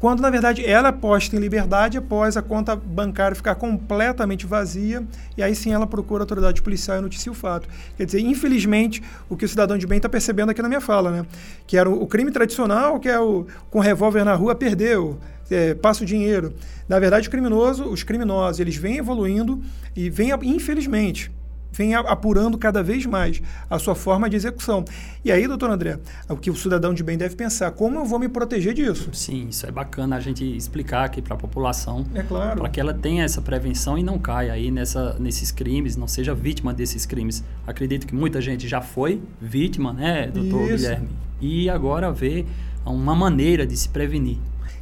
quando 0.00 0.20
na 0.22 0.30
verdade 0.30 0.64
ela 0.64 0.88
é 0.88 0.92
posta 0.92 1.36
em 1.36 1.38
liberdade 1.38 1.98
após 1.98 2.36
a 2.36 2.42
conta 2.42 2.74
bancária 2.74 3.34
ficar 3.34 3.54
completamente 3.54 4.46
vazia 4.46 5.04
e 5.36 5.42
aí 5.42 5.54
sim 5.54 5.72
ela 5.72 5.86
procura 5.86 6.22
a 6.22 6.24
autoridade 6.24 6.62
policial 6.62 6.98
e 6.98 7.00
noticia 7.02 7.30
o 7.30 7.34
fato. 7.34 7.68
Quer 7.98 8.06
dizer, 8.06 8.20
infelizmente, 8.20 9.02
o 9.28 9.36
que 9.36 9.44
o 9.44 9.48
cidadão 9.48 9.76
de 9.76 9.86
bem 9.86 9.98
está 9.98 10.08
percebendo 10.08 10.50
aqui 10.50 10.62
na 10.62 10.68
minha 10.68 10.80
fala, 10.80 11.10
né? 11.10 11.26
Que 11.66 11.76
era 11.76 11.88
o, 11.88 12.06
crime 12.06 12.30
tradicional, 12.30 12.98
que 12.98 13.08
é 13.08 13.20
o 13.20 13.46
com 13.70 13.78
revólver 13.78 14.24
na 14.24 14.34
rua, 14.34 14.54
perdeu. 14.54 15.18
É, 15.50 15.74
passa 15.74 16.04
o 16.04 16.06
dinheiro. 16.06 16.54
Na 16.88 16.98
verdade, 16.98 17.28
o 17.28 17.30
criminoso, 17.30 17.84
os 17.84 18.02
criminosos, 18.02 18.60
eles 18.60 18.76
vêm 18.76 18.98
evoluindo 18.98 19.60
e 19.96 20.08
vêm, 20.08 20.30
infelizmente, 20.44 21.30
vem 21.72 21.94
apurando 21.94 22.58
cada 22.58 22.82
vez 22.82 23.06
mais 23.06 23.42
a 23.68 23.78
sua 23.78 23.94
forma 23.94 24.28
de 24.28 24.36
execução. 24.36 24.84
E 25.24 25.30
aí, 25.30 25.46
doutor 25.46 25.70
André, 25.70 25.98
o 26.28 26.36
que 26.36 26.50
o 26.50 26.56
cidadão 26.56 26.92
de 26.94 27.02
bem 27.02 27.16
deve 27.16 27.36
pensar, 27.36 27.70
como 27.72 27.98
eu 27.98 28.04
vou 28.04 28.18
me 28.18 28.28
proteger 28.28 28.74
disso? 28.74 29.10
Sim, 29.12 29.48
isso 29.48 29.66
é 29.66 29.70
bacana 29.70 30.16
a 30.16 30.20
gente 30.20 30.44
explicar 30.56 31.04
aqui 31.04 31.20
para 31.20 31.34
a 31.34 31.36
população, 31.38 32.06
é 32.14 32.22
claro. 32.22 32.60
para 32.60 32.68
que 32.68 32.80
ela 32.80 32.94
tenha 32.94 33.24
essa 33.24 33.40
prevenção 33.40 33.98
e 33.98 34.02
não 34.02 34.18
caia 34.18 34.52
aí 34.52 34.70
nessa, 34.70 35.16
nesses 35.18 35.50
crimes, 35.50 35.96
não 35.96 36.08
seja 36.08 36.34
vítima 36.34 36.72
desses 36.72 37.06
crimes. 37.06 37.44
Acredito 37.66 38.06
que 38.06 38.14
muita 38.14 38.40
gente 38.40 38.66
já 38.66 38.80
foi 38.80 39.20
vítima, 39.40 39.92
né, 39.92 40.28
doutor 40.28 40.62
isso. 40.70 40.76
Guilherme? 40.76 41.08
E 41.40 41.70
agora 41.70 42.12
vê 42.12 42.44
uma 42.84 43.14
maneira 43.14 43.66
de 43.66 43.76
se 43.76 43.88
prevenir. 43.88 44.38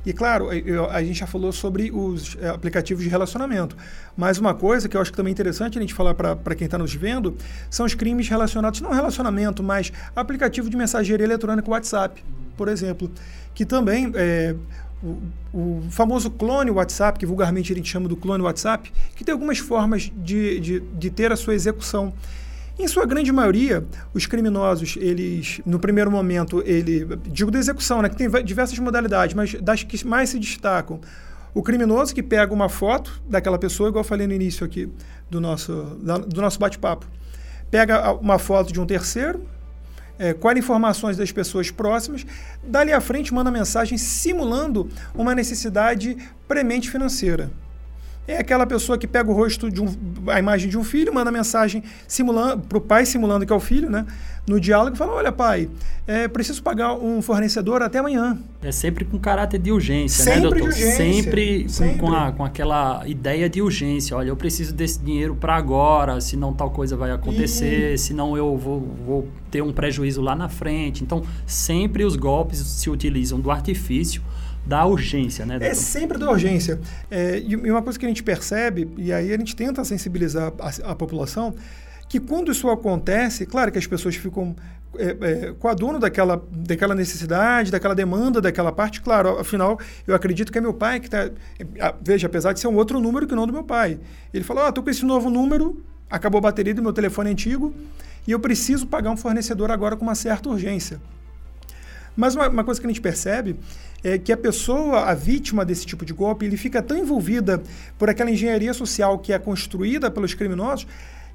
E 0.09 0.13
claro, 0.15 0.51
eu, 0.51 0.89
a 0.89 1.05
gente 1.05 1.19
já 1.19 1.27
falou 1.27 1.53
sobre 1.53 1.91
os 1.93 2.35
é, 2.41 2.49
aplicativos 2.49 3.05
de 3.05 3.11
relacionamento. 3.11 3.77
Mas 4.17 4.39
uma 4.39 4.55
coisa 4.55 4.89
que 4.89 4.97
eu 4.97 5.03
acho 5.03 5.11
que 5.11 5.17
também 5.19 5.33
é 5.33 5.35
interessante 5.35 5.77
a 5.77 5.83
gente 5.83 5.93
falar 5.93 6.15
para 6.15 6.55
quem 6.55 6.65
está 6.65 6.79
nos 6.79 6.95
vendo 6.95 7.37
são 7.69 7.85
os 7.85 7.93
crimes 7.93 8.27
relacionados, 8.27 8.81
não 8.81 8.91
relacionamento, 8.91 9.63
mas 9.63 9.93
aplicativo 10.17 10.71
de 10.71 10.79
mensageria 10.79 11.27
eletrônica 11.27 11.71
WhatsApp, 11.71 12.25
por 12.57 12.69
exemplo. 12.69 13.11
Que 13.55 13.67
também 13.67 14.11
é, 14.15 14.55
o, 15.03 15.19
o, 15.53 15.83
famoso 15.91 16.31
clone 16.31 16.71
WhatsApp, 16.71 17.19
que 17.19 17.27
vulgarmente 17.27 17.71
a 17.71 17.77
gente 17.77 17.91
chama 17.91 18.09
do 18.09 18.17
clone 18.17 18.43
WhatsApp, 18.43 18.91
que 19.15 19.23
tem 19.23 19.35
algumas 19.35 19.59
formas 19.59 20.11
de, 20.17 20.59
de, 20.59 20.81
de 20.81 21.11
ter 21.11 21.33
a 21.33 21.37
sua 21.37 21.55
execução. 21.55 22.15
Em 22.79 22.87
sua 22.87 23.05
grande 23.05 23.33
maioria, 23.33 23.85
os 24.15 24.27
criminosos, 24.27 24.97
eles, 25.01 25.61
no 25.67 25.81
primeiro 25.81 26.13
momento, 26.13 26.63
ele, 26.65 27.05
digo 27.27 27.51
da 27.51 27.59
execução, 27.59 28.01
né, 28.01 28.09
que 28.09 28.17
tem 28.17 28.31
diversas 28.45 28.79
modalidades, 28.79 29.35
mas 29.35 29.55
das 29.55 29.83
que 29.83 30.07
mais 30.07 30.31
se 30.31 30.39
destacam, 30.39 31.01
o 31.53 31.61
criminoso 31.61 32.15
que 32.15 32.23
pega 32.23 32.55
uma 32.55 32.69
foto 32.69 33.21
daquela 33.29 33.59
pessoa, 33.59 33.89
igual 33.89 34.05
eu 34.05 34.09
falei 34.09 34.29
no 34.29 34.33
início 34.33 34.65
aqui 34.65 34.89
do 35.29 35.41
nosso, 35.41 35.73
do 36.29 36.41
nosso 36.41 36.61
bate-papo, 36.61 37.05
pega 37.69 38.13
uma 38.13 38.39
foto 38.39 38.73
de 38.73 38.81
um 38.81 38.87
terceiro, 38.87 39.45
é, 40.17 40.33
colhe 40.33 40.61
informações 40.61 41.17
das 41.17 41.33
pessoas 41.33 41.73
próximas, 41.73 42.25
dali 42.63 42.93
à 42.93 43.01
frente 43.01 43.35
manda 43.35 43.51
mensagem 43.51 43.99
simulando 43.99 44.89
uma 45.17 45.35
necessidade 45.35 46.17
premente 46.47 46.89
financeira. 46.89 47.51
É 48.29 48.37
aquela 48.37 48.67
pessoa 48.67 48.99
que 48.99 49.07
pega 49.07 49.31
o 49.31 49.33
rosto 49.33 49.71
de 49.71 49.81
um, 49.81 49.89
a 50.27 50.39
imagem 50.39 50.69
de 50.69 50.77
um 50.77 50.85
filho, 50.85 51.15
manda 51.15 51.33
mensagem 51.33 51.83
simulando 52.07 52.63
para 52.69 52.77
o 52.77 52.81
pai 52.81 53.07
simulando 53.07 53.47
que 53.47 53.53
é 53.53 53.57
o 53.57 53.61
filho, 53.61 53.89
né? 53.89 54.05
No 54.47 54.61
diálogo 54.61 54.97
fala, 54.97 55.13
olha 55.13 55.33
pai, 55.33 55.69
é, 56.07 56.29
preciso 56.29 56.63
pagar 56.63 56.93
um 56.93 57.23
fornecedor 57.23 57.81
até 57.81 58.01
amanhã. 58.01 58.39
É 58.63 58.71
sempre 58.71 59.07
com 59.07 59.19
caráter 59.19 59.59
de 59.59 59.73
urgência, 59.73 60.27
né, 60.27 60.33
sempre 60.33 60.41
né, 60.41 60.43
doutor? 60.43 60.61
De 60.61 60.83
urgência, 60.83 60.97
sempre, 60.97 61.69
sempre. 61.71 61.99
Com, 61.99 62.13
a, 62.13 62.31
com 62.33 62.45
aquela 62.45 63.03
ideia 63.07 63.49
de 63.49 63.63
urgência. 63.63 64.15
Olha, 64.15 64.29
eu 64.29 64.37
preciso 64.37 64.75
desse 64.75 65.01
dinheiro 65.01 65.35
para 65.35 65.57
agora, 65.57 66.21
senão 66.21 66.53
tal 66.53 66.71
coisa 66.71 66.97
vai 66.97 67.11
acontecer, 67.11 67.95
e... 67.95 67.99
senão 67.99 68.37
eu 68.37 68.59
vou, 68.59 68.81
vou 69.07 69.29
ter 69.51 69.63
um 69.63 69.73
prejuízo 69.73 70.21
lá 70.21 70.37
na 70.37 70.51
frente. 70.51 71.03
Então, 71.03 71.23
sempre 71.47 72.05
os 72.05 72.15
golpes 72.15 72.59
se 72.59 72.91
utilizam 72.91 73.41
do 73.41 73.51
artifício 73.51 74.23
da 74.67 74.85
urgência, 74.85 75.47
né? 75.47 75.59
Doutor? 75.59 75.71
É 75.71 75.75
sempre 75.75 76.19
da 76.19 76.31
urgência. 76.31 76.81
É, 77.11 77.39
e 77.39 77.57
uma 77.57 77.83
coisa 77.83 77.99
que 77.99 78.05
a 78.05 78.09
gente 78.09 78.23
percebe, 78.23 78.89
e 78.97 79.13
aí 79.13 79.33
a 79.33 79.37
gente 79.39 79.57
tenta 79.57 79.85
sensibilizar 79.85 80.53
a, 80.59 80.91
a 80.91 80.95
população, 80.95 81.55
que 82.09 82.19
quando 82.19 82.51
isso 82.51 82.69
acontece, 82.71 83.47
claro 83.47 83.71
que 83.71 83.79
as 83.79 83.87
pessoas 83.87 84.17
ficam 84.17 84.55
é, 84.97 85.17
é, 85.21 85.55
com 85.59 85.69
a 85.69 85.75
dono 85.75 85.99
daquela, 85.99 86.43
daquela 86.51 86.95
necessidade, 86.95 87.71
daquela 87.71 87.95
demanda, 87.95 88.41
daquela 88.41 88.73
parte, 88.73 89.01
claro, 89.01 89.39
afinal, 89.39 89.79
eu 90.07 90.15
acredito 90.15 90.51
que 90.51 90.59
é 90.59 90.61
meu 90.61 90.73
pai 90.73 90.99
que 90.99 91.07
está. 91.07 91.31
Veja, 92.01 92.27
apesar 92.27 92.53
de 92.53 92.61
ser 92.61 92.69
um 92.69 92.77
outro 92.77 92.99
número 92.99 93.27
que 93.27 93.35
não 93.35 93.47
do 93.47 93.53
meu 93.53 93.65
pai. 93.65 93.99
Ele 94.33 94.43
falou: 94.45 94.65
ah, 94.65 94.71
estou 94.71 94.83
com 94.83 94.91
esse 94.91 95.05
novo 95.05 95.29
número, 95.29 95.83
acabou 96.11 96.39
a 96.39 96.43
bateria 96.43 96.75
do 96.75 96.83
meu 96.83 96.93
telefone 96.93 97.31
antigo 97.31 97.75
e 98.27 98.33
eu 98.33 98.41
preciso 98.41 98.87
pagar 98.87 99.11
um 99.11 99.17
fornecedor 99.17 99.71
agora 99.71 99.95
com 99.97 100.05
uma 100.05 100.15
certa 100.15 100.49
urgência. 100.49 101.01
Mas 102.17 102.35
uma, 102.35 102.49
uma 102.49 102.65
coisa 102.65 102.81
que 102.81 102.87
a 102.87 102.91
gente 102.91 103.01
percebe 103.01 103.57
é 104.03 104.17
que 104.19 104.33
a 104.33 104.37
pessoa, 104.37 105.05
a 105.05 105.15
vítima 105.15 105.65
desse 105.65 105.85
tipo 105.85 106.05
de 106.05 106.13
golpe, 106.13 106.47
ele 106.47 106.57
fica 106.57 106.83
tão 106.83 106.97
envolvida 106.97 107.63
por 107.99 108.09
aquela 108.09 108.31
engenharia 108.31 108.73
social 108.73 109.19
que 109.19 109.33
é 109.33 109.39
construída 109.39 110.11
pelos 110.11 110.35
criminosos 110.35 110.87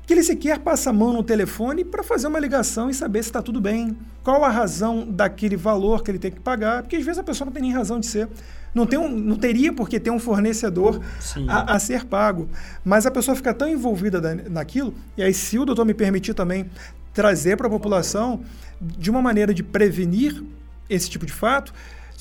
que 0.06 0.14
ele 0.14 0.24
sequer 0.24 0.60
passa 0.60 0.90
a 0.90 0.94
mão 0.94 1.14
no 1.14 1.24
telefone 1.24 1.86
para 1.86 2.04
fazer 2.04 2.28
uma 2.28 2.40
ligação 2.40 2.90
e 2.90 2.94
saber 2.94 3.24
se 3.24 3.30
está 3.30 3.42
tudo 3.42 3.62
bem, 3.62 3.98
qual 4.22 4.44
a 4.44 4.50
razão 4.50 5.08
daquele 5.10 5.56
valor 5.56 6.04
que 6.04 6.12
ele 6.12 6.20
tem 6.20 6.32
que 6.32 6.40
pagar, 6.40 6.84
porque 6.84 6.98
às 6.98 7.06
vezes 7.06 7.20
a 7.20 7.24
pessoa 7.24 7.46
não 7.46 7.54
tem 7.54 7.62
nem 7.62 7.72
razão 7.72 8.00
de 8.00 8.08
ser. 8.08 8.28
Não, 8.74 8.86
tem 8.86 8.98
um, 8.98 9.08
não 9.08 9.38
teria 9.38 9.72
por 9.72 9.88
que 9.88 10.00
ter 10.00 10.10
um 10.10 10.20
fornecedor 10.20 11.00
a, 11.48 11.76
a, 11.76 11.80
ser 11.80 12.06
pago. 12.06 12.50
Mas 12.84 13.06
a 13.06 13.12
pessoa 13.12 13.36
fica 13.36 13.54
tão 13.54 13.70
envolvida 13.70 14.20
da, 14.20 14.34
naquilo, 14.36 14.94
e 15.16 15.24
aí, 15.24 15.34
se 15.34 15.58
o 15.60 15.66
doutor 15.66 15.86
me 15.86 15.94
permitir 15.94 16.34
também 16.34 16.70
trazer 17.14 17.56
para 17.56 17.68
a 17.68 17.70
população 17.70 18.42
de 18.82 19.10
uma 19.12 19.22
maneira 19.22 19.54
de 19.54 19.64
prevenir 19.64 20.44
esse 20.90 21.10
tipo 21.10 21.26
de 21.26 21.32
fato, 21.32 21.74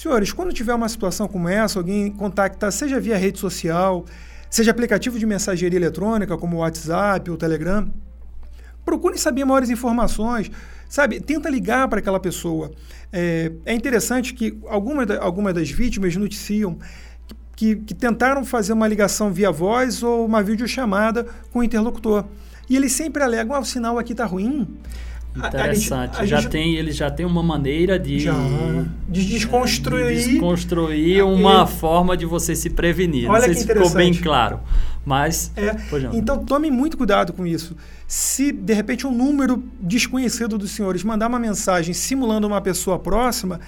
Senhores, 0.03 0.33
quando 0.33 0.53
tiver 0.53 0.75
uma 0.75 0.89
situação 0.89 1.29
como 1.29 1.49
essa, 1.49 1.79
alguém 1.79 2.11
contactar, 2.11 2.73
seja 2.73 2.99
via 2.99 3.17
rede 3.17 3.39
social, 3.39 4.05
seja 4.51 4.73
aplicativo 4.73 5.17
de 5.17 5.25
mensageria 5.25 5.79
eletrônica, 5.79 6.37
como 6.37 6.57
o 6.57 6.59
WhatsApp 6.59 7.31
ou 7.31 7.37
Telegram, 7.37 7.89
procure 8.85 9.17
saber 9.17 9.45
maiores 9.45 9.71
informações, 9.71 10.51
sabe? 10.89 11.21
Tenta 11.21 11.49
ligar 11.49 11.87
para 11.87 12.01
aquela 12.01 12.19
pessoa. 12.19 12.73
É, 13.13 13.53
é 13.65 13.73
interessante 13.73 14.35
que 14.35 14.59
algumas, 14.67 15.09
algumas 15.21 15.55
das 15.55 15.71
vítimas 15.71 16.17
noticiam 16.17 16.77
que, 17.55 17.77
que, 17.77 17.95
tentaram 17.95 18.45
fazer 18.45 18.73
uma 18.73 18.89
ligação 18.89 19.33
via 19.33 19.53
voz 19.53 20.03
ou 20.03 20.27
uma 20.27 20.43
videochamada 20.43 21.29
com 21.53 21.61
o 21.61 21.63
interlocutor. 21.63 22.25
E 22.69 22.75
eles 22.75 22.91
sempre 22.91 23.23
alegam, 23.23 23.55
ah, 23.55 23.61
o 23.61 23.65
sinal 23.65 24.01
aqui 24.01 24.11
está 24.11 24.25
ruim. 24.25 24.67
Interessante. 25.35 26.19
A, 26.19 26.21
a 26.21 26.27
já 26.27 26.41
gente, 26.41 26.51
tem, 26.51 26.75
ele 26.77 26.93
já 26.93 27.11
tem 27.11 27.25
uma 27.25 27.43
maneira 27.43 27.99
de, 27.99 28.19
já, 28.19 28.35
de 29.09 29.25
desconstruir, 29.27 30.17
de 30.17 30.31
desconstruir 30.33 31.25
uma 31.25 31.67
forma 31.67 32.17
de 32.17 32.27
você 32.27 32.55
se 32.55 32.69
prevenir. 32.71 33.31
Olha 33.31 33.47
Não 33.47 33.55
sei 33.55 33.55
se 33.55 33.67
ficou 33.67 33.91
bem 33.91 34.15
claro. 34.15 34.61
Mas. 35.05 35.51
É, 35.57 35.75
então 36.13 36.45
tome 36.45 36.71
muito 36.71 36.97
cuidado 36.97 37.33
com 37.33 37.47
isso. 37.47 37.77
Se 38.07 38.53
de 38.53 38.75
repente 38.75 39.07
um 39.07 39.13
número 39.13 39.63
desconhecido 39.81 40.59
dos 40.59 40.71
senhores 40.71 41.03
mandar 41.03 41.29
uma 41.29 41.39
mensagem 41.39 41.95
simulando 41.95 42.47
uma 42.47 42.61
pessoa 42.61 42.99
próxima, 42.99 43.59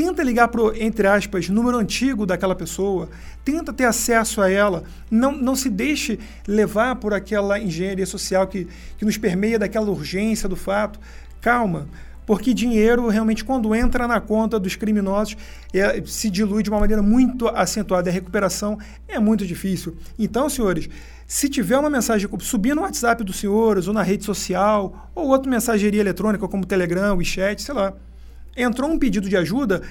tenta 0.00 0.22
ligar 0.22 0.48
para 0.48 0.62
o, 0.62 0.74
entre 0.74 1.06
aspas, 1.06 1.50
número 1.50 1.76
antigo 1.76 2.24
daquela 2.24 2.54
pessoa, 2.54 3.10
tenta 3.44 3.70
ter 3.70 3.84
acesso 3.84 4.40
a 4.40 4.50
ela, 4.50 4.82
não, 5.10 5.30
não 5.30 5.54
se 5.54 5.68
deixe 5.68 6.18
levar 6.48 6.96
por 6.96 7.12
aquela 7.12 7.58
engenharia 7.60 8.06
social 8.06 8.46
que, 8.46 8.66
que 8.96 9.04
nos 9.04 9.18
permeia 9.18 9.58
daquela 9.58 9.90
urgência 9.90 10.48
do 10.48 10.56
fato. 10.56 10.98
Calma, 11.38 11.86
porque 12.24 12.54
dinheiro 12.54 13.08
realmente, 13.08 13.44
quando 13.44 13.74
entra 13.74 14.08
na 14.08 14.22
conta 14.22 14.58
dos 14.58 14.74
criminosos, 14.74 15.36
é, 15.74 16.02
se 16.06 16.30
dilui 16.30 16.62
de 16.62 16.70
uma 16.70 16.80
maneira 16.80 17.02
muito 17.02 17.46
acentuada. 17.48 18.08
A 18.08 18.12
recuperação 18.12 18.78
é 19.06 19.18
muito 19.18 19.44
difícil. 19.44 19.98
Então, 20.18 20.48
senhores, 20.48 20.88
se 21.26 21.46
tiver 21.46 21.76
uma 21.76 21.90
mensagem 21.90 22.26
subir 22.38 22.74
no 22.74 22.80
WhatsApp 22.80 23.22
dos 23.22 23.36
senhores, 23.36 23.86
ou 23.86 23.92
na 23.92 24.02
rede 24.02 24.24
social, 24.24 25.10
ou 25.14 25.28
outra 25.28 25.50
mensageria 25.50 26.00
eletrônica, 26.00 26.48
como 26.48 26.64
Telegram, 26.64 27.18
WeChat, 27.18 27.60
sei 27.60 27.74
lá, 27.74 27.92
entrou 28.56 28.90
um 28.90 28.98
pedido 28.98 29.28
de 29.28 29.36
ajuda, 29.36 29.82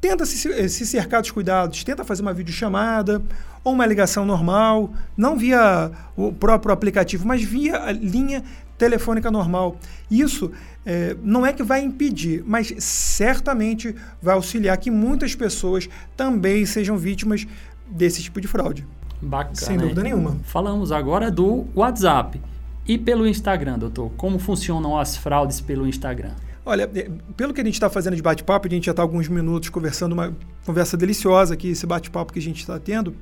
tenta 0.00 0.24
se, 0.24 0.68
se 0.68 0.86
cercar 0.86 1.20
dos 1.20 1.30
cuidados, 1.30 1.82
tenta 1.84 2.04
fazer 2.04 2.22
uma 2.22 2.32
videochamada 2.32 3.22
ou 3.64 3.72
uma 3.72 3.86
ligação 3.86 4.24
normal, 4.24 4.92
não 5.16 5.36
via 5.36 5.90
o 6.16 6.32
próprio 6.32 6.72
aplicativo, 6.72 7.26
mas 7.26 7.42
via 7.42 7.82
a 7.82 7.92
linha 7.92 8.42
telefônica 8.76 9.30
normal. 9.30 9.76
Isso 10.10 10.52
é, 10.86 11.16
não 11.22 11.44
é 11.44 11.52
que 11.52 11.62
vai 11.62 11.82
impedir, 11.82 12.42
mas 12.46 12.72
certamente 12.78 13.94
vai 14.22 14.34
auxiliar 14.34 14.76
que 14.78 14.90
muitas 14.90 15.34
pessoas 15.34 15.88
também 16.16 16.64
sejam 16.64 16.96
vítimas 16.96 17.46
desse 17.90 18.22
tipo 18.22 18.40
de 18.40 18.46
fraude. 18.46 18.86
Bacana. 19.20 19.56
Sem 19.56 19.76
dúvida 19.76 20.02
nenhuma. 20.02 20.38
Falamos 20.44 20.92
agora 20.92 21.30
do 21.30 21.66
WhatsApp. 21.74 22.40
E 22.86 22.96
pelo 22.96 23.26
Instagram, 23.26 23.78
doutor? 23.78 24.10
Como 24.16 24.38
funcionam 24.38 24.98
as 24.98 25.16
fraudes 25.16 25.60
pelo 25.60 25.86
Instagram? 25.86 26.32
Olha, 26.68 26.82
é, 26.94 27.08
pelo 27.34 27.54
que 27.54 27.62
a 27.62 27.64
gente 27.64 27.72
está 27.72 27.88
fazendo 27.88 28.14
de 28.14 28.20
bate-papo, 28.20 28.66
a 28.66 28.70
gente 28.70 28.84
já 28.84 28.90
está 28.90 29.00
alguns 29.00 29.26
minutos 29.26 29.70
conversando, 29.70 30.12
uma 30.12 30.36
conversa 30.66 30.98
deliciosa 30.98 31.54
aqui, 31.54 31.70
esse 31.70 31.86
bate-papo 31.86 32.30
que 32.30 32.38
a 32.38 32.42
gente 32.42 32.60
está 32.60 32.78
tendo. 32.78 33.16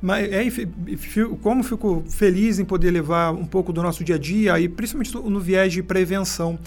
Mas 0.00 0.26
é, 0.32 0.42
como 1.42 1.62
fico 1.62 2.02
feliz 2.08 2.58
em 2.58 2.64
poder 2.64 2.90
levar 2.90 3.30
um 3.30 3.44
pouco 3.44 3.74
do 3.74 3.82
nosso 3.82 4.02
dia 4.02 4.14
a 4.14 4.18
dia, 4.18 4.58
e 4.58 4.70
principalmente 4.70 5.14
no 5.14 5.38
viés 5.38 5.70
de 5.70 5.82
prevenção. 5.82 6.58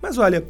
Mas 0.00 0.16
olha, 0.16 0.44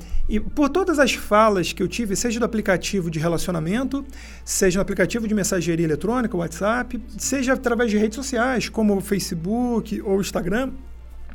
por 0.54 0.68
todas 0.68 0.98
as 0.98 1.14
falas 1.14 1.72
que 1.72 1.82
eu 1.82 1.88
tive, 1.88 2.14
seja 2.14 2.38
do 2.38 2.44
aplicativo 2.44 3.10
de 3.10 3.18
relacionamento, 3.18 4.04
seja 4.44 4.76
no 4.76 4.82
aplicativo 4.82 5.26
de 5.26 5.32
mensageria 5.32 5.86
eletrônica, 5.86 6.36
WhatsApp, 6.36 7.00
seja 7.16 7.54
através 7.54 7.90
de 7.90 7.96
redes 7.96 8.16
sociais, 8.16 8.68
como 8.68 8.94
o 8.94 9.00
Facebook 9.00 10.02
ou 10.02 10.20
Instagram, 10.20 10.72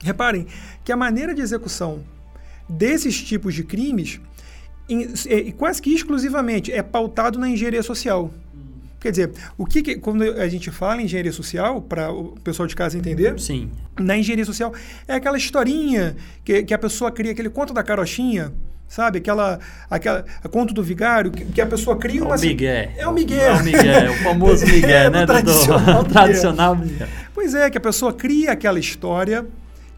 reparem 0.03 0.45
que 0.85 0.91
a 0.91 0.95
maneira 0.95 1.33
de 1.33 1.41
execução 1.41 2.03
desses 2.69 3.21
tipos 3.21 3.53
de 3.53 3.63
crimes, 3.63 4.19
em, 4.89 5.07
é, 5.27 5.51
quase 5.51 5.81
que 5.81 5.93
exclusivamente, 5.93 6.71
é 6.71 6.81
pautado 6.81 7.37
na 7.37 7.49
engenharia 7.49 7.83
social. 7.83 8.31
Quer 8.99 9.11
dizer, 9.11 9.31
o 9.57 9.65
que, 9.65 9.81
que, 9.83 9.95
quando 9.97 10.23
a 10.23 10.47
gente 10.47 10.71
fala 10.71 11.01
em 11.01 11.05
engenharia 11.05 11.31
social, 11.31 11.81
para 11.81 12.11
o 12.11 12.35
pessoal 12.43 12.67
de 12.67 12.75
casa 12.75 12.97
entender, 12.97 13.39
Sim. 13.39 13.69
na 13.99 14.17
engenharia 14.17 14.45
social 14.45 14.73
é 15.07 15.15
aquela 15.15 15.37
historinha 15.37 16.15
que, 16.43 16.63
que 16.63 16.73
a 16.73 16.77
pessoa 16.77 17.11
cria, 17.11 17.31
aquele 17.31 17.49
conto 17.49 17.73
da 17.73 17.83
carochinha, 17.83 18.51
sabe? 18.87 19.19
Aquela, 19.19 19.59
aquela 19.89 20.25
conto 20.49 20.73
do 20.73 20.81
vigário, 20.81 21.29
que, 21.29 21.45
que 21.45 21.61
a 21.61 21.65
pessoa 21.67 21.95
cria 21.97 22.23
uma... 22.23 22.35
É 22.35 22.37
o 22.37 22.41
Miguel. 22.41 22.91
É 22.97 23.07
o 23.07 23.13
Miguel. 23.13 23.39
É 23.39 23.53
o 23.53 23.63
Miguel, 23.63 24.11
o 24.11 24.15
famoso 24.15 24.65
Miguel, 24.67 24.89
É, 24.89 25.09
né, 25.11 25.23
o 25.23 25.27
tradicional 25.27 26.03
tradicional 26.03 26.75
Miguel. 26.75 27.07
Pois 27.35 27.53
é, 27.53 27.69
que 27.69 27.77
a 27.77 27.81
pessoa 27.81 28.11
cria 28.11 28.51
aquela 28.51 28.79
história, 28.79 29.45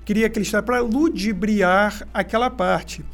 cria 0.10 0.26
aquela 0.26 0.42
história 0.42 0.66
para 0.66 0.80
ludibriar 0.82 2.02
aquela 2.12 2.50
parte. 2.50 3.06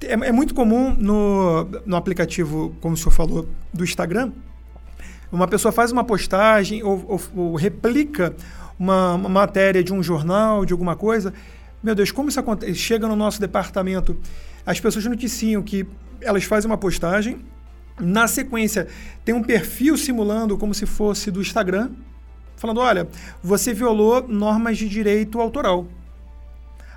É, 0.00 0.12
é 0.14 0.32
muito 0.32 0.54
comum 0.54 0.94
no, 0.98 1.68
no 1.84 1.94
aplicativo, 1.94 2.74
como 2.80 2.94
o 2.94 2.96
senhor 2.96 3.10
falou, 3.10 3.46
do 3.70 3.84
Instagram, 3.84 4.32
uma 5.30 5.46
pessoa 5.46 5.70
faz 5.70 5.92
uma 5.92 6.02
postagem 6.02 6.82
ou, 6.82 7.04
ou- 7.06 7.20
ou 7.36 7.54
replica 7.54 8.34
uma, 8.78 9.12
uma 9.16 9.28
matéria 9.28 9.84
de 9.84 9.92
um 9.92 10.02
jornal, 10.02 10.64
de 10.64 10.72
alguma 10.72 10.96
coisa. 10.96 11.34
Meu 11.82 11.94
Deus, 11.94 12.10
como 12.10 12.30
isso 12.30 12.40
acontece? 12.40 12.76
Chega 12.76 13.06
no 13.06 13.14
nosso 13.14 13.38
departamento, 13.38 14.16
as 14.64 14.80
pessoas 14.80 15.04
noticiam 15.04 15.62
que 15.62 15.86
elas 16.18 16.44
fazem 16.44 16.70
uma 16.70 16.78
postagem, 16.78 17.44
na 18.00 18.26
sequência 18.26 18.86
tem 19.22 19.34
um 19.34 19.42
perfil 19.42 19.98
simulando 19.98 20.56
como 20.56 20.72
se 20.72 20.86
fosse 20.86 21.30
do 21.30 21.42
Instagram, 21.42 21.90
falando: 22.56 22.80
olha, 22.80 23.06
você 23.42 23.74
violou 23.74 24.26
normas 24.26 24.78
de 24.78 24.88
direito 24.88 25.42
autoral. 25.42 25.86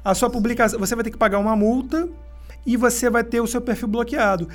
A 0.04 0.16
sua 0.16 0.30
publicação, 0.30 0.80
você 0.80 0.96
vai 0.96 1.04
ter 1.04 1.12
que 1.12 1.18
pagar 1.18 1.40
uma 1.40 1.56
multa 1.56 2.10
e 2.66 2.76
você 2.76 3.10
vai 3.10 3.24
ter 3.24 3.40
o 3.42 3.48
seu 3.48 3.62
perfil 3.62 3.88
bloqueado. 3.88 4.48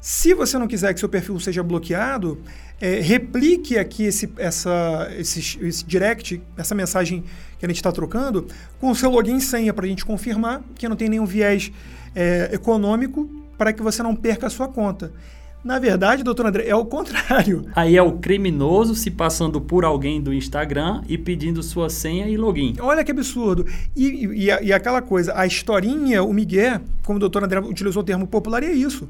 Se 0.00 0.32
você 0.32 0.58
não 0.58 0.66
quiser 0.66 0.94
que 0.94 1.00
seu 1.00 1.08
perfil 1.08 1.38
seja 1.38 1.62
bloqueado, 1.62 2.40
é, 2.80 3.00
replique 3.00 3.76
aqui 3.78 4.04
esse, 4.04 4.32
essa, 4.38 5.08
esse, 5.18 5.58
esse 5.62 5.84
direct, 5.84 6.40
essa 6.56 6.74
mensagem 6.74 7.22
que 7.58 7.66
a 7.66 7.68
gente 7.68 7.76
está 7.76 7.92
trocando, 7.92 8.46
com 8.80 8.90
o 8.90 8.94
seu 8.94 9.10
login 9.10 9.36
e 9.36 9.40
senha 9.40 9.74
para 9.74 9.84
a 9.84 9.88
gente 9.88 10.04
confirmar 10.04 10.62
que 10.74 10.88
não 10.88 10.96
tem 10.96 11.08
nenhum 11.08 11.26
viés 11.26 11.70
é, 12.14 12.48
econômico 12.52 13.28
para 13.58 13.74
que 13.74 13.82
você 13.82 14.02
não 14.02 14.16
perca 14.16 14.46
a 14.46 14.50
sua 14.50 14.68
conta. 14.68 15.12
Na 15.62 15.78
verdade, 15.78 16.22
doutor 16.22 16.46
André, 16.46 16.66
é 16.66 16.74
o 16.74 16.86
contrário. 16.86 17.66
Aí 17.76 17.94
é 17.94 18.02
o 18.02 18.12
criminoso 18.12 18.94
se 18.94 19.10
passando 19.10 19.60
por 19.60 19.84
alguém 19.84 20.20
do 20.20 20.32
Instagram 20.32 21.02
e 21.06 21.18
pedindo 21.18 21.62
sua 21.62 21.90
senha 21.90 22.26
e 22.28 22.36
login. 22.36 22.76
Olha 22.80 23.04
que 23.04 23.10
absurdo. 23.10 23.66
E, 23.94 24.26
e, 24.26 24.44
e 24.46 24.72
aquela 24.72 25.02
coisa, 25.02 25.34
a 25.36 25.46
historinha, 25.46 26.22
o 26.22 26.32
Miguel, 26.32 26.80
como 27.04 27.18
o 27.18 27.20
doutor 27.20 27.44
André 27.44 27.60
utilizou 27.60 28.02
o 28.02 28.06
termo 28.06 28.26
popular, 28.26 28.62
é 28.62 28.72
isso. 28.72 29.06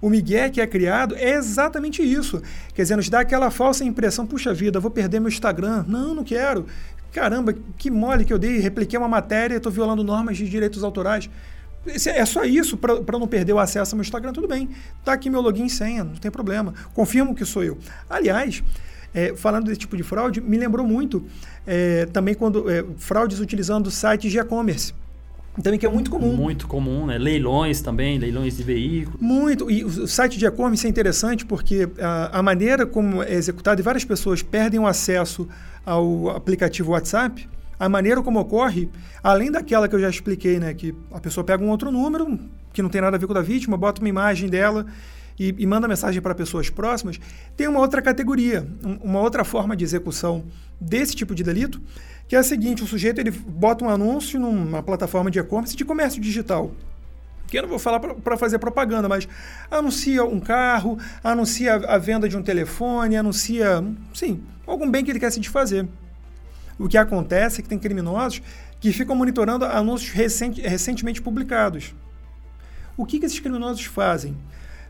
O 0.00 0.08
Miguel 0.08 0.50
que 0.50 0.60
é 0.62 0.66
criado 0.66 1.14
é 1.14 1.34
exatamente 1.34 2.02
isso. 2.02 2.42
Quer 2.74 2.82
dizer, 2.82 2.96
nos 2.96 3.10
dá 3.10 3.20
aquela 3.20 3.50
falsa 3.50 3.84
impressão, 3.84 4.26
puxa 4.26 4.52
vida, 4.54 4.80
vou 4.80 4.90
perder 4.90 5.20
meu 5.20 5.28
Instagram. 5.28 5.84
Não, 5.86 6.14
não 6.14 6.24
quero. 6.24 6.66
Caramba, 7.12 7.54
que 7.76 7.90
mole 7.90 8.24
que 8.24 8.32
eu 8.32 8.38
dei, 8.38 8.58
repliquei 8.58 8.98
uma 8.98 9.08
matéria, 9.08 9.56
estou 9.56 9.70
violando 9.70 10.02
normas 10.02 10.38
de 10.38 10.48
direitos 10.48 10.82
autorais. 10.82 11.28
Esse- 11.86 12.10
É 12.10 12.24
só 12.24 12.44
isso 12.44 12.76
para 12.76 13.18
não 13.18 13.26
perder 13.26 13.52
o 13.52 13.58
acesso 13.58 13.94
ao 13.94 13.96
meu 13.98 14.02
Instagram, 14.02 14.32
tudo 14.32 14.46
bem. 14.48 14.68
Tá 15.04 15.12
aqui 15.12 15.28
meu 15.30 15.40
login 15.40 15.66
e 15.66 15.70
senha, 15.70 16.04
não 16.04 16.14
tem 16.14 16.30
problema. 16.30 16.72
Confirmo 16.94 17.34
que 17.34 17.44
sou 17.44 17.64
eu. 17.64 17.78
Aliás, 18.08 18.62
é, 19.14 19.34
falando 19.36 19.66
desse 19.66 19.80
tipo 19.80 19.96
de 19.96 20.02
fraude, 20.02 20.40
me 20.40 20.56
lembrou 20.56 20.86
muito 20.86 21.24
é, 21.66 22.06
também 22.06 22.34
quando 22.34 22.70
é, 22.70 22.84
fraudes 22.98 23.40
utilizando 23.40 23.90
sites 23.90 24.30
de 24.30 24.38
e-commerce. 24.38 24.94
Também 25.62 25.78
que 25.78 25.84
é 25.84 25.88
muito 25.90 26.10
comum. 26.10 26.34
Muito 26.34 26.66
comum, 26.66 27.04
né? 27.04 27.18
Leilões 27.18 27.82
também, 27.82 28.18
leilões 28.18 28.56
de 28.56 28.62
veículos. 28.62 29.20
Muito. 29.20 29.70
E 29.70 29.84
o 29.84 30.06
site 30.08 30.38
de 30.38 30.46
e-commerce 30.46 30.86
é 30.86 30.88
interessante 30.88 31.44
porque 31.44 31.90
a, 32.00 32.38
a 32.38 32.42
maneira 32.42 32.86
como 32.86 33.22
é 33.22 33.34
executado, 33.34 33.78
e 33.78 33.82
várias 33.84 34.02
pessoas 34.02 34.40
perdem 34.42 34.80
o 34.80 34.86
acesso 34.86 35.46
ao 35.84 36.30
aplicativo 36.30 36.92
WhatsApp, 36.92 37.46
a 37.84 37.88
maneira 37.88 38.22
como 38.22 38.38
ocorre, 38.38 38.88
além 39.24 39.50
daquela 39.50 39.88
que 39.88 39.94
eu 39.96 40.00
já 40.00 40.08
expliquei, 40.08 40.60
né? 40.60 40.72
Que 40.72 40.94
a 41.10 41.20
pessoa 41.20 41.42
pega 41.42 41.64
um 41.64 41.68
outro 41.68 41.90
número, 41.90 42.38
que 42.72 42.80
não 42.80 42.88
tem 42.88 43.00
nada 43.00 43.16
a 43.16 43.18
ver 43.18 43.26
com 43.26 43.32
o 43.32 43.34
da 43.34 43.42
vítima, 43.42 43.76
bota 43.76 44.00
uma 44.00 44.08
imagem 44.08 44.48
dela 44.48 44.86
e, 45.36 45.52
e 45.58 45.66
manda 45.66 45.88
mensagem 45.88 46.22
para 46.22 46.32
pessoas 46.32 46.70
próximas, 46.70 47.18
tem 47.56 47.66
uma 47.66 47.80
outra 47.80 48.00
categoria, 48.00 48.64
um- 48.84 49.10
uma 49.10 49.20
outra 49.20 49.42
forma 49.44 49.74
de 49.76 49.82
execução 49.82 50.44
desse 50.80 51.16
tipo 51.16 51.34
de 51.34 51.42
delito, 51.42 51.80
que 52.28 52.36
é 52.36 52.38
a 52.38 52.42
seguinte, 52.44 52.84
o 52.84 52.86
sujeito 52.86 53.20
ele 53.20 53.32
bota 53.32 53.84
um 53.84 53.88
anúncio 53.88 54.38
numa 54.38 54.80
plataforma 54.80 55.28
de 55.28 55.40
e-commerce 55.40 55.74
de 55.76 55.84
comércio 55.84 56.20
digital 56.20 56.70
que 57.48 57.58
eu 57.58 57.62
não 57.62 57.68
vou 57.68 57.78
falar 57.78 58.00
para 58.00 58.36
fazer 58.38 58.58
propaganda, 58.58 59.08
mas 59.10 59.28
anuncia 59.70 60.24
um 60.24 60.40
carro, 60.40 60.98
anuncia 61.22 61.74
a 61.74 61.98
venda 61.98 62.26
de 62.26 62.34
um 62.34 62.42
telefone, 62.42 63.14
anuncia, 63.14 63.84
sim, 64.14 64.40
algum 64.66 64.90
bem 64.90 65.04
que 65.04 65.10
ele 65.10 65.20
quer 65.20 65.30
se 65.30 65.38
desfazer. 65.38 65.86
O 66.82 66.88
que 66.88 66.98
acontece 66.98 67.60
é 67.60 67.62
que 67.62 67.68
tem 67.68 67.78
criminosos 67.78 68.42
que 68.80 68.92
ficam 68.92 69.14
monitorando 69.14 69.64
anúncios 69.64 70.10
recente- 70.10 70.60
recentemente 70.60 71.22
publicados. 71.22 71.94
O 72.96 73.06
que, 73.06 73.20
que 73.20 73.26
esses 73.26 73.38
criminosos 73.38 73.84
fazem? 73.84 74.36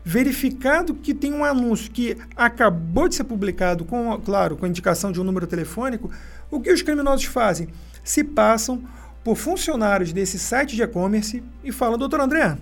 Verificado 0.03 0.95
que 0.95 1.13
tem 1.13 1.31
um 1.31 1.45
anúncio 1.45 1.91
que 1.91 2.17
acabou 2.35 3.07
de 3.07 3.13
ser 3.13 3.25
publicado, 3.25 3.85
com, 3.85 4.19
claro, 4.25 4.57
com 4.57 4.65
a 4.65 4.67
indicação 4.67 5.11
de 5.11 5.21
um 5.21 5.23
número 5.23 5.45
telefônico, 5.45 6.09
o 6.49 6.59
que 6.59 6.73
os 6.73 6.81
criminosos 6.81 7.25
fazem? 7.25 7.67
Se 8.03 8.23
passam 8.23 8.83
por 9.23 9.37
funcionários 9.37 10.11
desse 10.11 10.39
site 10.39 10.75
de 10.75 10.81
e-commerce 10.81 11.43
e 11.63 11.71
falam, 11.71 11.97
doutor 11.97 12.19
André, 12.19 12.57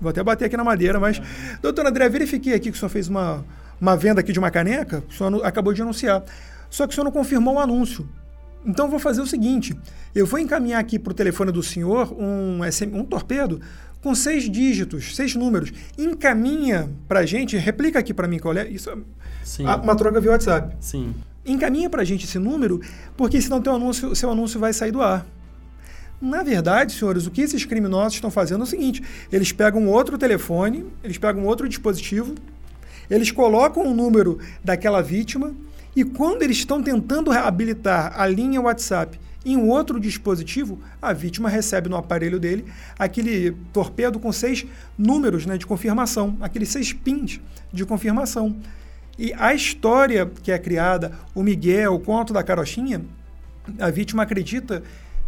vou 0.00 0.10
até 0.10 0.24
bater 0.24 0.46
aqui 0.46 0.56
na 0.56 0.64
madeira, 0.64 0.98
mas, 0.98 1.22
doutor 1.62 1.86
André, 1.86 2.08
verifiquei 2.08 2.52
aqui 2.52 2.72
que 2.72 2.76
o 2.76 2.80
senhor 2.80 2.90
fez 2.90 3.06
uma, 3.06 3.44
uma 3.80 3.96
venda 3.96 4.20
aqui 4.20 4.32
de 4.32 4.40
uma 4.40 4.50
caneca, 4.50 5.04
o 5.08 5.12
senhor 5.12 5.46
acabou 5.46 5.72
de 5.72 5.80
anunciar, 5.80 6.24
só 6.68 6.84
que 6.88 6.92
o 6.92 6.94
senhor 6.94 7.04
não 7.04 7.12
confirmou 7.12 7.54
o 7.54 7.58
anúncio. 7.60 8.06
Então, 8.64 8.86
eu 8.86 8.90
vou 8.90 8.98
fazer 8.98 9.20
o 9.20 9.26
seguinte: 9.26 9.76
eu 10.14 10.26
vou 10.26 10.38
encaminhar 10.38 10.80
aqui 10.80 10.98
para 10.98 11.10
o 11.10 11.14
telefone 11.14 11.52
do 11.52 11.62
senhor 11.62 12.12
um, 12.18 12.60
um 12.92 13.04
torpedo 13.04 13.60
com 14.04 14.14
seis 14.14 14.50
dígitos, 14.50 15.16
seis 15.16 15.34
números. 15.34 15.72
Encaminha 15.96 16.90
para 17.08 17.20
a 17.20 17.26
gente, 17.26 17.56
replica 17.56 17.98
aqui 17.98 18.12
para 18.12 18.28
mim 18.28 18.38
qual 18.38 18.54
é. 18.54 18.68
Isso 18.68 18.90
é 18.90 18.96
Sim. 19.42 19.64
uma 19.64 19.96
troca 19.96 20.20
via 20.20 20.32
WhatsApp. 20.32 20.76
Sim. 20.78 21.14
Encaminha 21.44 21.88
para 21.88 22.02
a 22.02 22.04
gente 22.04 22.24
esse 22.24 22.38
número, 22.38 22.80
porque 23.16 23.40
senão 23.40 23.62
teu 23.62 23.74
anúncio, 23.74 24.14
seu 24.14 24.30
anúncio 24.30 24.60
vai 24.60 24.72
sair 24.72 24.92
do 24.92 25.00
ar. 25.00 25.26
Na 26.20 26.42
verdade, 26.42 26.92
senhores, 26.92 27.26
o 27.26 27.30
que 27.30 27.40
esses 27.40 27.64
criminosos 27.64 28.14
estão 28.14 28.30
fazendo 28.30 28.60
é 28.60 28.64
o 28.64 28.66
seguinte: 28.66 29.02
eles 29.32 29.52
pegam 29.52 29.86
outro 29.88 30.18
telefone, 30.18 30.86
eles 31.02 31.16
pegam 31.18 31.44
outro 31.44 31.68
dispositivo, 31.68 32.34
eles 33.10 33.30
colocam 33.30 33.86
o 33.86 33.94
número 33.94 34.38
daquela 34.62 35.02
vítima 35.02 35.54
e 35.96 36.04
quando 36.04 36.42
eles 36.42 36.58
estão 36.58 36.82
tentando 36.82 37.30
habilitar 37.30 38.12
a 38.20 38.26
linha 38.26 38.60
WhatsApp 38.60 39.18
em 39.44 39.56
um 39.56 39.68
outro 39.68 40.00
dispositivo, 40.00 40.80
a 41.00 41.12
vítima 41.12 41.48
recebe 41.48 41.88
no 41.88 41.96
aparelho 41.96 42.40
dele 42.40 42.64
aquele 42.98 43.52
torpedo 43.72 44.18
com 44.18 44.32
seis 44.32 44.66
números 44.96 45.44
né, 45.44 45.58
de 45.58 45.66
confirmação, 45.66 46.36
aqueles 46.40 46.70
seis 46.70 46.92
pins 46.92 47.40
de 47.72 47.84
confirmação. 47.84 48.56
E 49.18 49.32
a 49.34 49.54
história 49.54 50.30
que 50.42 50.50
é 50.50 50.58
criada, 50.58 51.12
o 51.34 51.42
Miguel, 51.42 51.94
o 51.94 52.00
conto 52.00 52.32
da 52.32 52.42
carochinha, 52.42 53.02
a 53.78 53.90
vítima 53.90 54.22
acredita 54.22 54.82